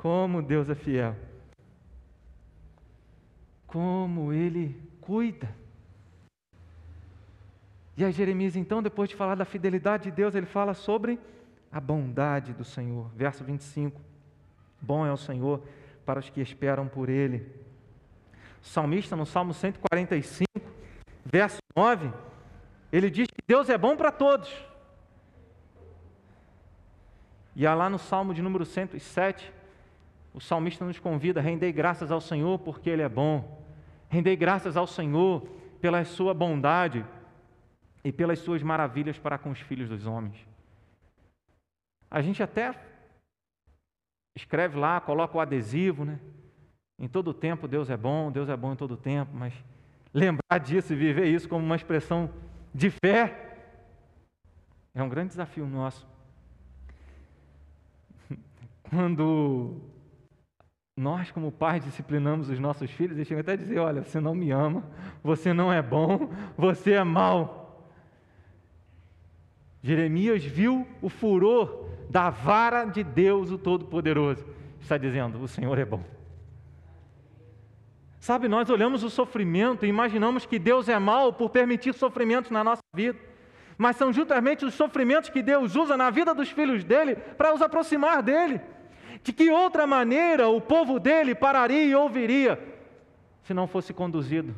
[0.00, 1.14] Como Deus é fiel.
[3.66, 5.54] Como Ele cuida.
[7.98, 11.20] E aí, Jeremias, então, depois de falar da fidelidade de Deus, ele fala sobre
[11.70, 13.10] a bondade do Senhor.
[13.14, 14.00] Verso 25:
[14.80, 15.62] Bom é o Senhor
[16.06, 17.46] para os que esperam por Ele.
[18.62, 20.48] O salmista, no Salmo 145,
[21.26, 22.10] verso 9,
[22.90, 24.50] ele diz que Deus é bom para todos.
[27.54, 29.59] E lá no Salmo de número 107,
[30.32, 33.64] o salmista nos convida a render graças ao Senhor porque Ele é bom,
[34.08, 35.46] render graças ao Senhor
[35.80, 37.04] pela Sua bondade
[38.04, 40.36] e pelas Suas maravilhas para com os filhos dos homens.
[42.10, 42.74] A gente até
[44.36, 46.18] escreve lá, coloca o adesivo, né?
[46.98, 49.54] Em todo tempo Deus é bom, Deus é bom em todo tempo, mas
[50.12, 52.30] lembrar disso e viver isso como uma expressão
[52.74, 53.46] de fé
[54.94, 56.06] é um grande desafio nosso.
[58.90, 59.80] Quando
[61.00, 64.34] nós, como pais, disciplinamos os nossos filhos e chegam até a dizer: olha, você não
[64.34, 64.84] me ama,
[65.24, 67.88] você não é bom, você é mau.
[69.82, 74.44] Jeremias viu o furor da vara de Deus, o Todo-Poderoso.
[74.78, 76.04] Está dizendo: o Senhor é bom.
[78.20, 82.62] Sabe, nós olhamos o sofrimento e imaginamos que Deus é mal por permitir sofrimentos na
[82.62, 83.18] nossa vida.
[83.78, 87.62] Mas são justamente os sofrimentos que Deus usa na vida dos filhos dele para os
[87.62, 88.60] aproximar dele.
[89.22, 92.58] De que outra maneira o povo dele pararia e ouviria
[93.42, 94.54] se não fosse conduzido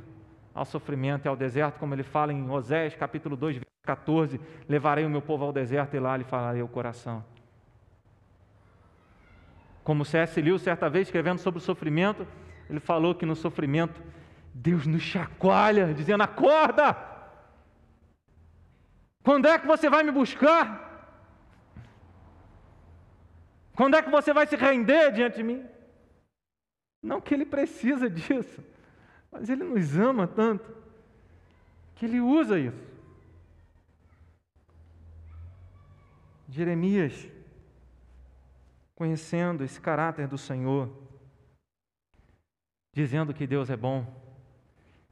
[0.55, 5.11] ao sofrimento e ao deserto, como ele fala em Osés capítulo 2, 14: Levarei o
[5.11, 7.25] meu povo ao deserto e lá lhe falarei o coração.
[9.83, 10.41] Como C.S.
[10.41, 12.27] Lewis, certa vez, escrevendo sobre o sofrimento,
[12.71, 14.01] ele falou que no sofrimento
[14.55, 16.97] Deus nos chacoalha, dizendo: Acorda!
[19.25, 20.92] Quando é que você vai me buscar?
[23.75, 25.65] Quando é que você vai se render diante de mim?
[27.03, 28.63] Não que ele precisa disso,
[29.31, 30.75] mas ele nos ama tanto
[31.97, 32.93] que ele usa isso.
[36.49, 37.29] Jeremias,
[38.95, 40.91] conhecendo esse caráter do Senhor,
[42.93, 44.07] dizendo que Deus é bom.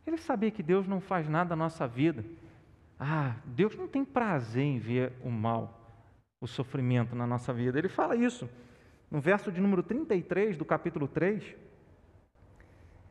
[0.07, 2.25] Ele sabia que Deus não faz nada na nossa vida.
[2.99, 5.80] Ah, Deus não tem prazer em ver o mal,
[6.41, 7.79] o sofrimento na nossa vida.
[7.79, 8.49] Ele fala isso
[9.11, 11.43] no verso de número 33 do capítulo 3.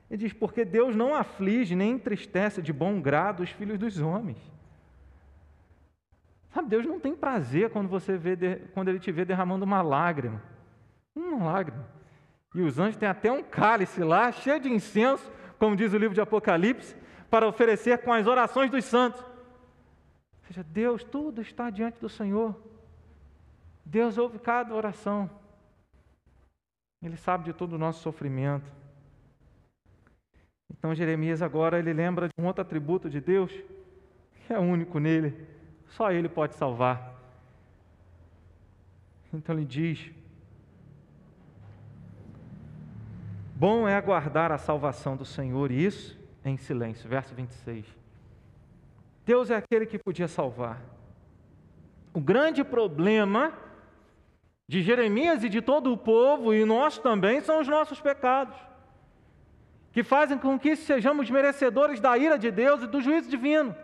[0.10, 4.38] Ele diz: Porque Deus não aflige nem entristece de bom grado os filhos dos homens.
[6.52, 8.36] Sabe, Deus não tem prazer quando você vê,
[8.74, 10.42] quando Ele te vê derramando uma lágrima.
[11.16, 11.88] Uma lágrima.
[12.56, 16.16] E os anjos têm até um cálice lá, cheio de incenso, como diz o livro
[16.16, 16.96] de Apocalipse,
[17.30, 19.22] para oferecer com as orações dos santos.
[19.22, 22.68] Ou seja, Deus, tudo está diante do Senhor.
[23.90, 25.28] Deus ouve cada oração.
[27.02, 28.72] Ele sabe de todo o nosso sofrimento.
[30.70, 35.48] Então Jeremias agora ele lembra de um outro atributo de Deus, que é único nele.
[35.88, 37.16] Só ele pode salvar.
[39.34, 40.12] Então ele diz:
[43.56, 46.16] Bom é aguardar a salvação do Senhor, e isso
[46.46, 47.10] em silêncio.
[47.10, 47.88] Verso 26.
[49.26, 50.80] Deus é aquele que podia salvar.
[52.14, 53.68] O grande problema
[54.70, 58.55] de Jeremias e de todo o povo, e nós também, são os nossos pecados,
[59.91, 63.76] que fazem com que sejamos merecedores da ira de Deus e do juízo divino,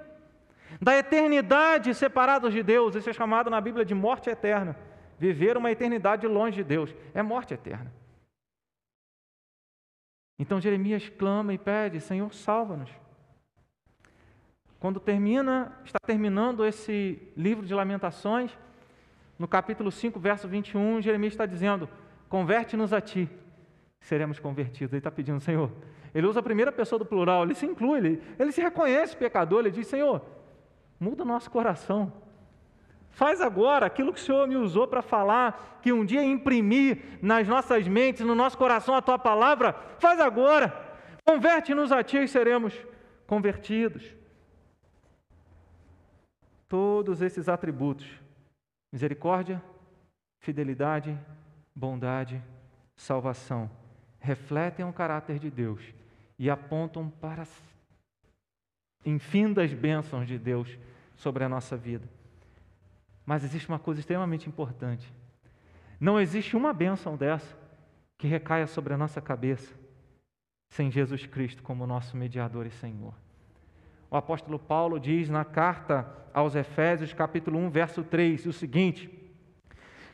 [0.80, 2.94] da eternidade separados de Deus.
[2.94, 4.78] Isso é chamado na Bíblia de morte eterna.
[5.18, 7.92] Viver uma eternidade longe de Deus é morte eterna.
[10.38, 12.92] Então Jeremias clama e pede: Senhor, salva-nos.
[14.80, 18.56] Quando termina, está terminando esse livro de Lamentações,
[19.38, 21.90] no capítulo 5, verso 21, Jeremias está dizendo:
[22.30, 23.30] Converte-nos a ti,
[24.00, 24.94] seremos convertidos.
[24.94, 25.72] Ele está pedindo, Senhor.
[26.14, 29.60] Ele usa a primeira pessoa do plural, ele se inclui, ele, ele se reconhece pecador,
[29.60, 30.22] ele diz: Senhor,
[31.00, 32.12] muda o nosso coração.
[33.12, 37.48] Faz agora aquilo que o Senhor me usou para falar, que um dia imprimir nas
[37.48, 39.74] nossas mentes, no nosso coração a tua palavra.
[40.00, 40.74] Faz agora.
[41.24, 42.74] Converte-nos a ti e seremos
[43.26, 44.04] convertidos.
[46.68, 48.08] Todos esses atributos:
[48.96, 49.62] misericórdia,
[50.40, 51.20] fidelidade,
[51.76, 52.42] bondade,
[52.96, 53.70] salvação,
[54.22, 55.82] refletem o caráter de Deus
[56.40, 57.46] e apontam para
[59.06, 60.80] infindas bênçãos de Deus
[61.18, 62.08] sobre a nossa vida.
[63.26, 65.14] Mas existe uma coisa extremamente importante.
[66.00, 67.54] Não existe uma bênção dessa
[68.18, 69.78] que recaia sobre a nossa cabeça
[70.70, 73.14] sem Jesus Cristo como nosso mediador e Senhor.
[74.16, 79.10] O apóstolo Paulo diz na carta aos Efésios, capítulo 1, verso 3, o seguinte: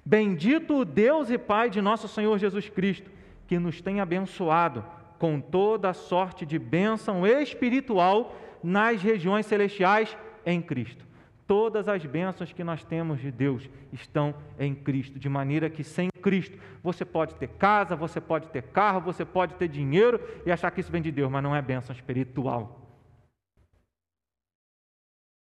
[0.03, 3.11] Bendito o Deus e Pai de nosso Senhor Jesus Cristo,
[3.45, 4.83] que nos tem abençoado
[5.19, 11.05] com toda sorte de bênção espiritual nas regiões celestiais em Cristo.
[11.45, 16.09] Todas as bênçãos que nós temos de Deus estão em Cristo, de maneira que sem
[16.23, 20.71] Cristo você pode ter casa, você pode ter carro, você pode ter dinheiro e achar
[20.71, 22.80] que isso vem de Deus, mas não é bênção espiritual.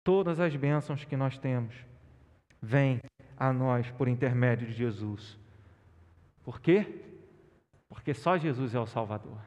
[0.03, 1.74] Todas as bênçãos que nós temos
[2.61, 3.01] vêm
[3.36, 5.38] a nós por intermédio de Jesus.
[6.42, 6.86] Por quê?
[7.88, 9.38] Porque só Jesus é o Salvador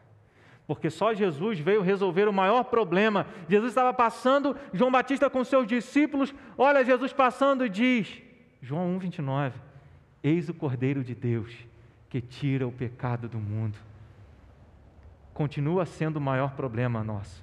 [0.65, 3.27] porque só Jesus veio resolver o maior problema.
[3.49, 8.21] Jesus estava passando, João Batista com seus discípulos, olha Jesus passando e diz,
[8.61, 9.53] João 1,29,
[10.23, 11.53] Eis o Cordeiro de Deus
[12.09, 13.77] que tira o pecado do mundo.
[15.33, 17.42] Continua sendo o maior problema nosso.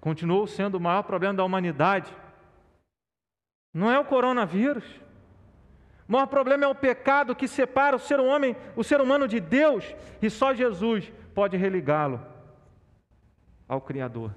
[0.00, 2.14] Continuou sendo o maior problema da humanidade.
[3.72, 4.84] Não é o coronavírus.
[6.08, 9.40] O maior problema é o pecado que separa o ser, homem, o ser humano de
[9.40, 9.84] Deus,
[10.22, 12.24] e só Jesus pode religá-lo
[13.68, 14.32] ao Criador.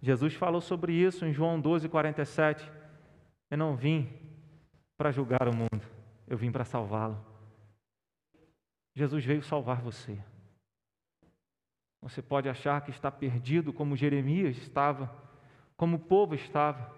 [0.00, 2.68] Jesus falou sobre isso em João 12, 47.
[3.48, 4.12] Eu não vim
[4.96, 5.86] para julgar o mundo,
[6.26, 7.24] eu vim para salvá-lo.
[8.94, 10.18] Jesus veio salvar você.
[12.02, 15.10] Você pode achar que está perdido, como Jeremias estava,
[15.76, 16.90] como o povo estava.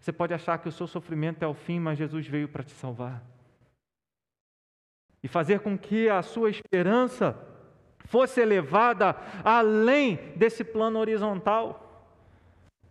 [0.00, 2.72] Você pode achar que o seu sofrimento é o fim, mas Jesus veio para te
[2.72, 3.22] salvar.
[5.22, 7.36] E fazer com que a sua esperança
[8.06, 12.08] fosse elevada além desse plano horizontal.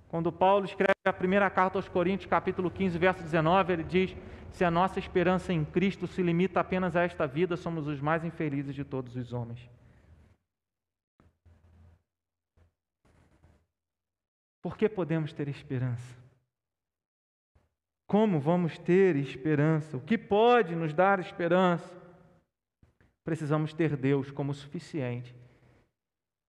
[0.08, 4.16] Quando Paulo escreve a primeira carta aos Coríntios, capítulo 15, verso 19, ele diz:
[4.52, 8.24] Se a nossa esperança em Cristo se limita apenas a esta vida, somos os mais
[8.24, 9.75] infelizes de todos os homens.
[14.66, 16.18] Por que podemos ter esperança?
[18.08, 19.96] Como vamos ter esperança?
[19.96, 21.96] O que pode nos dar esperança?
[23.24, 25.36] Precisamos ter Deus como suficiente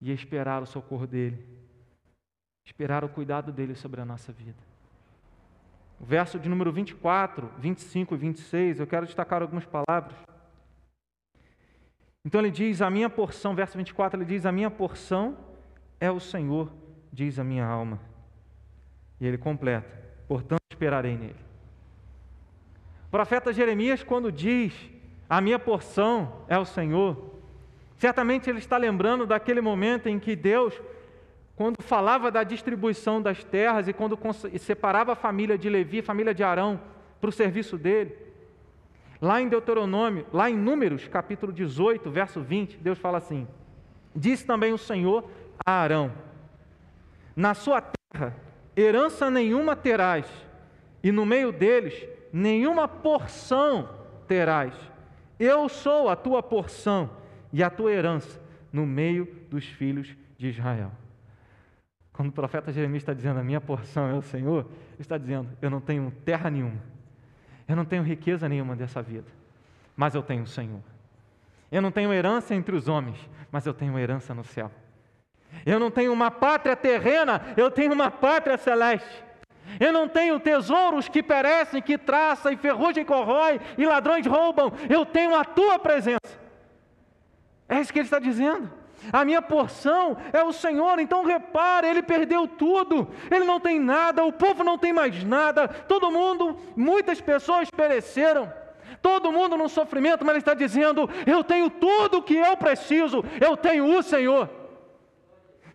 [0.01, 1.47] e esperar o socorro dEle,
[2.65, 4.63] esperar o cuidado dEle sobre a nossa vida.
[6.01, 10.17] O verso de número 24, 25 e 26, eu quero destacar algumas palavras.
[12.25, 15.37] Então ele diz: A minha porção, verso 24, ele diz: A minha porção
[16.01, 16.73] é o Senhor,
[17.17, 17.99] diz a minha alma.
[19.19, 19.89] E ele completa:
[20.29, 21.47] Portanto, esperarei nele.
[23.07, 24.75] O profeta Jeremias, quando diz
[25.29, 27.35] a minha porção é o Senhor.
[27.97, 30.79] Certamente ele está lembrando daquele momento em que Deus,
[31.57, 34.19] quando falava da distribuição das terras e quando
[34.59, 36.79] separava a família de Levi, a família de Arão,
[37.19, 38.15] para o serviço dele.
[39.19, 43.49] Lá em Deuteronômio, lá em Números, capítulo 18, verso 20, Deus fala assim:
[44.15, 45.25] Disse também o Senhor
[45.65, 46.13] a Arão:
[47.37, 48.35] Na sua terra
[48.75, 50.27] herança nenhuma terás,
[51.03, 53.89] e no meio deles nenhuma porção
[54.27, 54.75] terás
[55.39, 57.11] eu sou a tua porção
[57.53, 58.41] e a tua herança
[58.73, 60.91] no meio dos filhos de Israel.
[62.13, 65.49] Quando o profeta Jeremias está dizendo a minha porção é o Senhor, ele está dizendo:
[65.61, 66.81] eu não tenho terra nenhuma,
[67.69, 69.29] eu não tenho riqueza nenhuma dessa vida,
[69.95, 70.81] mas eu tenho o Senhor.
[71.71, 73.19] Eu não tenho herança entre os homens,
[73.51, 74.71] mas eu tenho herança no céu.
[75.65, 79.25] Eu não tenho uma pátria terrena, eu tenho uma pátria celeste.
[79.81, 84.73] Eu não tenho tesouros que perecem, que traça e ferrugem corrói e ladrões roubam.
[84.89, 86.47] Eu tenho a tua presença.
[87.69, 88.71] É isso que ele está dizendo.
[89.13, 94.25] A minha porção é o Senhor, então repare, ele perdeu tudo, ele não tem nada,
[94.25, 98.53] o povo não tem mais nada, todo mundo, muitas pessoas pereceram,
[99.01, 103.25] todo mundo no sofrimento, mas ele está dizendo: Eu tenho tudo o que eu preciso,
[103.41, 104.49] eu tenho o Senhor.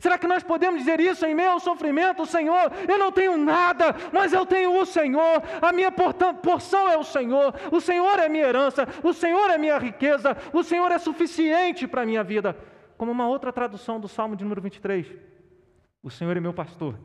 [0.02, 2.26] Será que nós podemos dizer isso em meio ao sofrimento?
[2.26, 7.04] Senhor, eu não tenho nada, mas eu tenho o Senhor, a minha porção é o
[7.04, 11.88] Senhor, o Senhor é minha herança, o Senhor é minha riqueza, o Senhor é suficiente
[11.88, 12.58] para a minha vida.
[12.98, 15.06] Como uma outra tradução do Salmo de número 23.
[16.02, 16.98] O Senhor é meu pastor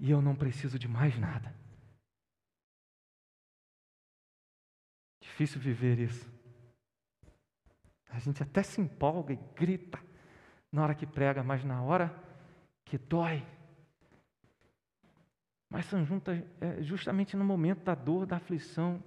[0.00, 1.54] e eu não preciso de mais nada.
[5.20, 6.26] Difícil viver isso.
[8.08, 10.07] A gente até se empolga e grita
[10.70, 12.14] na hora que prega, mas na hora
[12.84, 13.44] que dói.
[15.70, 19.02] Mas são juntas é, justamente no momento da dor, da aflição,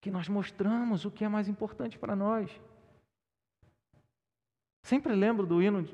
[0.00, 2.50] que nós mostramos o que é mais importante para nós.
[4.82, 5.86] Sempre lembro do hino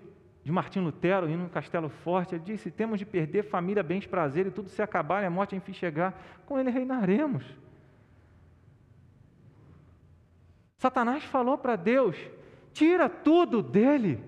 [0.42, 4.46] de Martim Lutero, o hino Castelo Forte, ele disse: Temos de perder família, bens, prazer
[4.46, 6.14] e tudo se acabar e a morte enfim chegar,
[6.46, 7.44] com ele reinaremos.
[10.78, 12.16] Satanás falou para Deus:
[12.76, 14.22] Tira tudo dele.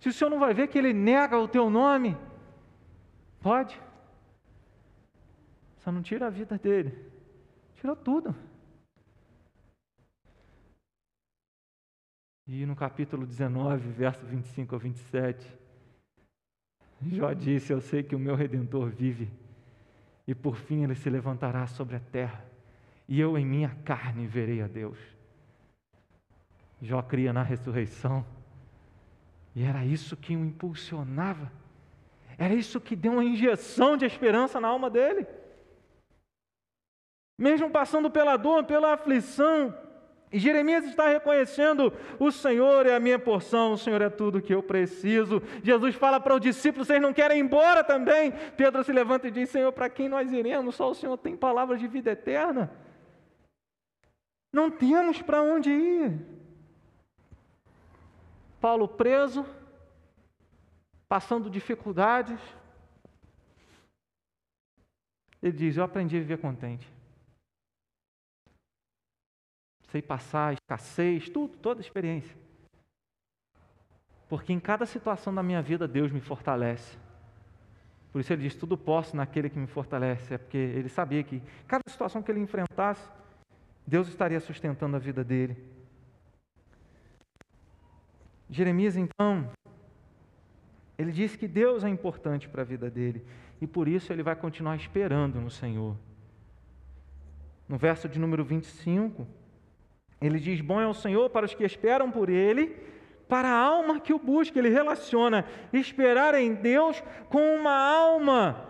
[0.00, 2.16] Se o senhor não vai ver que ele nega o teu nome,
[3.38, 3.78] pode.
[5.80, 6.98] Só não tira a vida dele.
[7.74, 8.34] Tirou tudo.
[12.46, 15.46] E no capítulo 19, verso 25 a 27,
[17.02, 19.30] Jó disse: Eu sei que o meu redentor vive,
[20.26, 22.42] e por fim ele se levantará sobre a terra,
[23.06, 25.13] e eu em minha carne verei a Deus.
[26.80, 28.24] Jó cria na ressurreição.
[29.54, 31.50] E era isso que o impulsionava.
[32.36, 35.26] Era isso que deu uma injeção de esperança na alma dele.
[37.38, 39.74] Mesmo passando pela dor, pela aflição,
[40.34, 44.52] e Jeremias está reconhecendo: o Senhor é a minha porção, o Senhor é tudo que
[44.52, 45.40] eu preciso.
[45.62, 48.32] Jesus fala para os discípulos: vocês não querem ir embora também?
[48.56, 50.74] Pedro se levanta e diz: Senhor, para quem nós iremos?
[50.74, 52.68] Só o Senhor tem palavras de vida eterna.
[54.52, 56.20] Não temos para onde ir.
[58.64, 59.44] Paulo preso,
[61.06, 62.40] passando dificuldades.
[65.42, 66.90] Ele diz: Eu aprendi a viver contente.
[69.90, 72.34] Sei passar escassez, tudo, toda a experiência.
[74.30, 76.96] Porque em cada situação da minha vida Deus me fortalece.
[78.10, 80.32] Por isso ele diz: Tudo posso naquele que me fortalece.
[80.32, 83.06] É porque ele sabia que cada situação que ele enfrentasse,
[83.86, 85.73] Deus estaria sustentando a vida dele.
[88.48, 89.48] Jeremias, então,
[90.98, 93.24] ele disse que Deus é importante para a vida dele
[93.60, 95.96] e por isso ele vai continuar esperando no Senhor.
[97.68, 99.26] No verso de número 25,
[100.20, 102.76] ele diz: Bom é o Senhor para os que esperam por ele,
[103.28, 104.58] para a alma que o busca.
[104.58, 108.68] Ele relaciona esperar em Deus com uma alma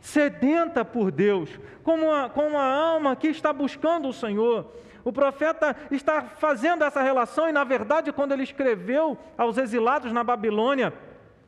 [0.00, 4.70] sedenta por Deus, com uma, com uma alma que está buscando o Senhor.
[5.08, 10.22] O profeta está fazendo essa relação, e na verdade, quando ele escreveu aos exilados na
[10.22, 10.92] Babilônia,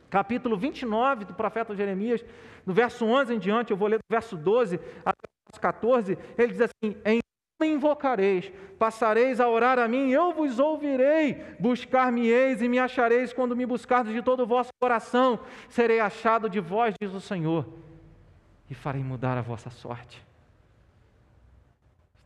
[0.08, 2.24] capítulo 29 do profeta Jeremias,
[2.64, 6.18] no verso 11 em diante, eu vou ler do verso 12 até o verso 14,
[6.38, 7.20] ele diz assim: Em
[7.60, 13.54] me invocareis, passareis a orar a mim, eu vos ouvirei, buscar-me-eis e me achareis quando
[13.54, 15.38] me buscardes de todo o vosso coração,
[15.68, 17.68] serei achado de vós, diz o Senhor,
[18.70, 20.29] e farei mudar a vossa sorte.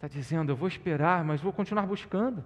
[0.04, 2.44] Está dizendo, eu vou esperar, mas vou continuar buscando.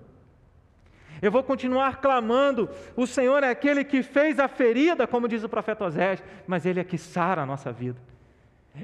[1.21, 2.71] Eu vou continuar clamando.
[2.95, 6.79] O Senhor é aquele que fez a ferida, como diz o profeta Osés, mas Ele
[6.79, 7.99] é que sara a nossa vida.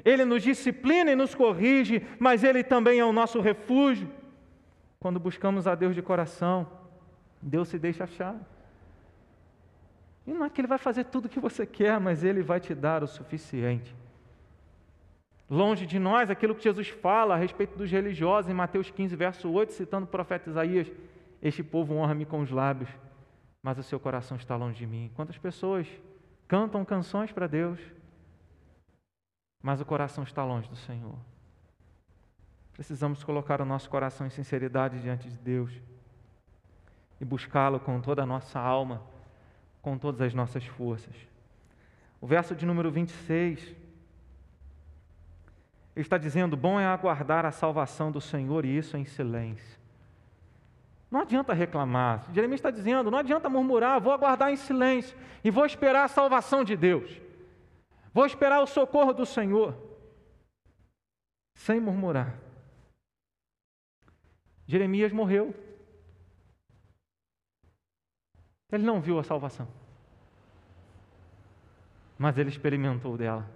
[0.03, 4.11] Ele nos disciplina e nos corrige, mas Ele também é o nosso refúgio.
[4.99, 6.67] Quando buscamos a Deus de coração,
[7.41, 8.35] Deus se deixa achar.
[10.27, 12.59] E não é que Ele vai fazer tudo o que você quer, mas Ele vai
[12.59, 13.95] te dar o suficiente.
[15.49, 19.49] Longe de nós aquilo que Jesus fala a respeito dos religiosos em Mateus 15, verso
[19.49, 20.91] 8, citando o profeta Isaías:
[21.41, 22.89] Este povo honra-me com os lábios,
[23.61, 25.11] mas o seu coração está longe de mim.
[25.15, 25.87] Quantas pessoas
[26.47, 27.79] cantam canções para Deus,
[29.61, 31.15] mas o coração está longe do Senhor.
[32.73, 35.71] Precisamos colocar o nosso coração em sinceridade diante de Deus
[37.21, 39.01] e buscá-lo com toda a nossa alma,
[39.81, 41.15] com todas as nossas forças.
[42.19, 43.84] O verso de número 26
[45.95, 49.79] ele está dizendo: Bom é aguardar a salvação do Senhor e isso em silêncio.
[51.09, 52.25] Não adianta reclamar.
[52.33, 56.63] Jeremias está dizendo: não adianta murmurar, vou aguardar em silêncio e vou esperar a salvação
[56.63, 57.21] de Deus.
[58.13, 59.75] Vou esperar o socorro do Senhor,
[61.53, 62.37] sem murmurar.
[64.67, 65.53] Jeremias morreu.
[68.71, 69.67] Ele não viu a salvação,
[72.17, 73.54] mas ele experimentou dela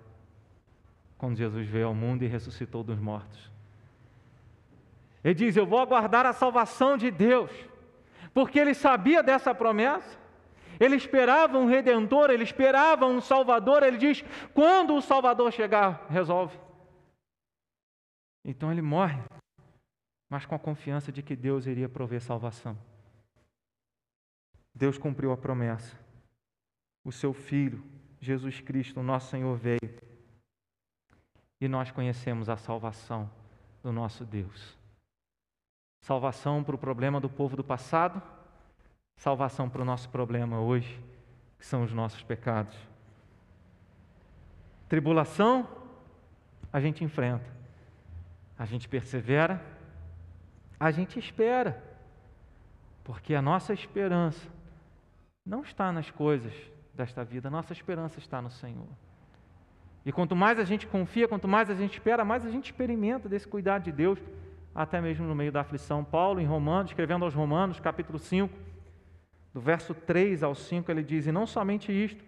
[1.19, 3.51] quando Jesus veio ao mundo e ressuscitou dos mortos.
[5.21, 7.51] Ele diz: Eu vou aguardar a salvação de Deus,
[8.33, 10.17] porque ele sabia dessa promessa.
[10.79, 13.83] Ele esperava um redentor, ele esperava um salvador.
[13.83, 16.57] Ele diz: quando o salvador chegar, resolve.
[18.45, 19.21] Então ele morre,
[20.29, 22.77] mas com a confiança de que Deus iria prover salvação.
[24.73, 25.99] Deus cumpriu a promessa.
[27.03, 27.83] O seu filho,
[28.21, 30.08] Jesus Cristo, nosso Senhor, veio.
[31.59, 33.29] E nós conhecemos a salvação
[33.83, 34.77] do nosso Deus.
[36.01, 38.21] Salvação para o problema do povo do passado
[39.19, 40.99] salvação para o nosso problema hoje,
[41.59, 42.75] que são os nossos pecados.
[44.87, 45.67] Tribulação,
[46.71, 47.45] a gente enfrenta,
[48.57, 49.61] a gente persevera,
[50.79, 51.83] a gente espera,
[53.03, 54.47] porque a nossa esperança
[55.45, 56.53] não está nas coisas
[56.93, 58.87] desta vida, a nossa esperança está no Senhor.
[60.09, 63.29] E quanto mais a gente confia, quanto mais a gente espera, mais a gente experimenta
[63.29, 64.17] desse cuidado de Deus,
[64.73, 66.03] até mesmo no meio da aflição.
[66.03, 68.51] Paulo, em Romanos, escrevendo aos Romanos, capítulo 5,
[69.53, 72.25] do verso 3 ao 5, ele diz: E não somente isto,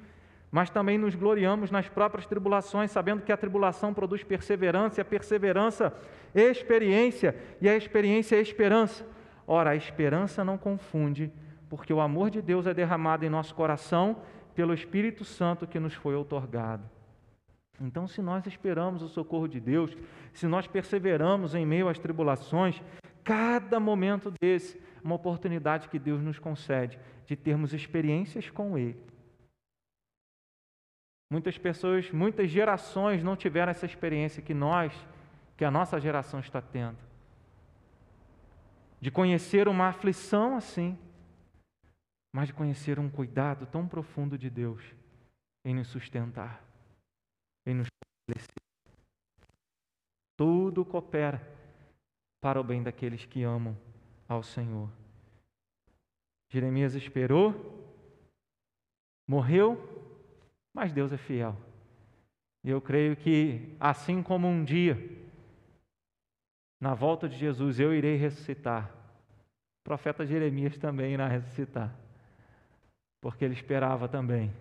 [0.51, 5.05] mas também nos gloriamos nas próprias tribulações, sabendo que a tribulação produz perseverança, e a
[5.05, 5.91] perseverança,
[6.36, 9.03] experiência, e a experiência, esperança.
[9.47, 11.34] Ora, a esperança não confunde,
[11.67, 14.17] porque o amor de Deus é derramado em nosso coração
[14.53, 17.00] pelo Espírito Santo que nos foi outorgado.
[17.82, 19.97] Então, se nós esperamos o socorro de Deus,
[20.34, 22.82] se nós perseveramos em meio às tribulações,
[23.23, 29.01] cada momento desse uma oportunidade que Deus nos concede de termos experiências com Ele.
[31.32, 34.93] Muitas pessoas, muitas gerações não tiveram essa experiência que nós,
[35.57, 36.97] que a nossa geração está tendo.
[38.99, 40.97] De conhecer uma aflição assim,
[42.34, 44.84] mas de conhecer um cuidado tão profundo de Deus
[45.65, 46.63] em nos sustentar,
[47.66, 48.62] em nos fortalecer.
[50.38, 51.41] Tudo coopera
[52.41, 53.78] para o bem daqueles que amam
[54.28, 54.89] ao Senhor.
[56.51, 57.53] Jeremias esperou,
[59.28, 59.78] morreu,
[60.74, 61.55] mas Deus é fiel.
[62.64, 64.97] E eu creio que, assim como um dia,
[66.80, 68.91] na volta de Jesus, eu irei ressuscitar,
[69.82, 71.95] o profeta Jeremias também irá ressuscitar,
[73.22, 74.51] porque ele esperava também,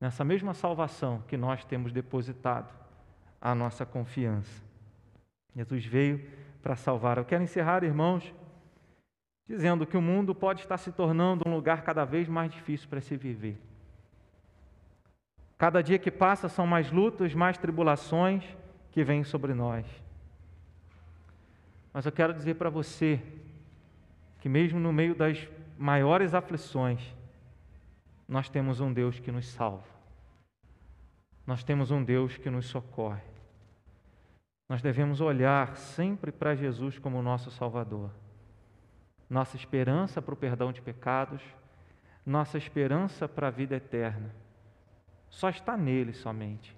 [0.00, 2.72] nessa mesma salvação que nós temos depositado
[3.40, 4.62] a nossa confiança.
[5.54, 6.28] Jesus veio
[6.62, 7.18] para salvar.
[7.18, 8.34] Eu quero encerrar, irmãos,
[9.46, 13.00] dizendo que o mundo pode estar se tornando um lugar cada vez mais difícil para
[13.00, 13.56] se viver.
[15.56, 18.44] Cada dia que passa são mais lutas, mais tribulações
[18.90, 19.86] que vêm sobre nós.
[21.92, 23.22] Mas eu quero dizer para você
[24.40, 27.00] que, mesmo no meio das maiores aflições,
[28.28, 29.96] nós temos um Deus que nos salva.
[31.46, 33.22] Nós temos um Deus que nos socorre.
[34.68, 38.10] Nós devemos olhar sempre para Jesus como nosso Salvador.
[39.30, 41.42] Nossa esperança para o perdão de pecados,
[42.24, 44.34] nossa esperança para a vida eterna,
[45.28, 46.76] só está nele somente.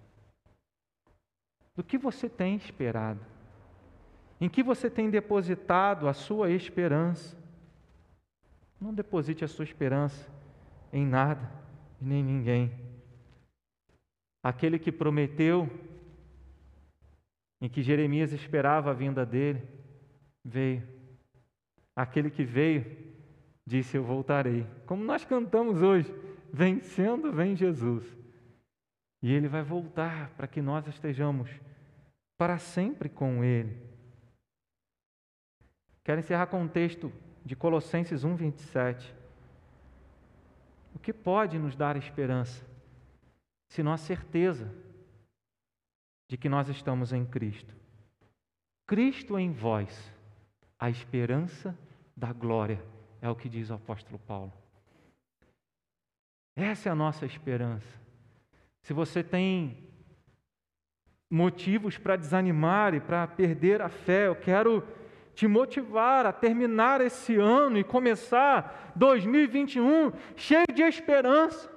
[1.74, 3.20] Do que você tem esperado?
[4.40, 7.36] Em que você tem depositado a sua esperança?
[8.80, 10.37] Não deposite a sua esperança
[10.92, 11.50] em nada
[12.00, 12.72] e nem ninguém.
[14.42, 15.68] Aquele que prometeu,
[17.60, 19.62] em que Jeremias esperava a vinda dele,
[20.44, 20.86] veio.
[21.94, 22.84] Aquele que veio,
[23.66, 24.66] disse: Eu voltarei.
[24.86, 26.12] Como nós cantamos hoje,
[26.52, 28.04] vencendo, vem Jesus.
[29.20, 31.50] E ele vai voltar para que nós estejamos
[32.38, 33.76] para sempre com ele.
[36.04, 37.12] Quero encerrar com um texto
[37.44, 39.17] de Colossenses 1, 27.
[40.98, 42.66] O que pode nos dar esperança,
[43.68, 44.68] senão a certeza
[46.28, 47.72] de que nós estamos em Cristo?
[48.84, 50.12] Cristo em vós,
[50.76, 51.78] a esperança
[52.16, 52.84] da glória,
[53.22, 54.52] é o que diz o apóstolo Paulo.
[56.56, 57.86] Essa é a nossa esperança.
[58.82, 59.88] Se você tem
[61.30, 64.82] motivos para desanimar e para perder a fé, eu quero
[65.38, 71.70] te motivar a terminar esse ano e começar 2021 cheio de esperança.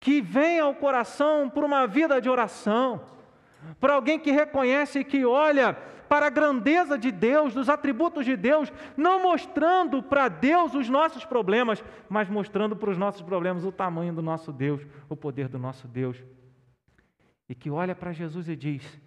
[0.00, 3.02] Que venha ao coração por uma vida de oração,
[3.78, 5.74] para alguém que reconhece e que olha
[6.08, 11.26] para a grandeza de Deus, dos atributos de Deus, não mostrando para Deus os nossos
[11.26, 15.58] problemas, mas mostrando para os nossos problemas o tamanho do nosso Deus, o poder do
[15.58, 16.16] nosso Deus.
[17.46, 18.98] E que olha para Jesus e diz: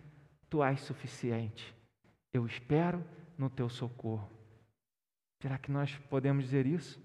[0.48, 1.79] Tu és suficiente.
[2.34, 3.04] Eu espero
[3.38, 4.30] no teu socorro.
[5.42, 7.02] Será que nós podemos dizer isso?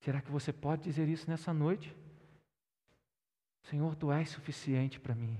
[0.00, 1.94] Será que você pode dizer isso nessa noite?
[3.62, 5.38] Senhor, tu és suficiente para mim.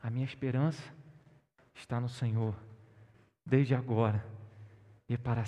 [0.00, 0.82] A minha esperança
[1.74, 2.54] está no Senhor,
[3.44, 4.24] desde agora
[5.08, 5.34] e para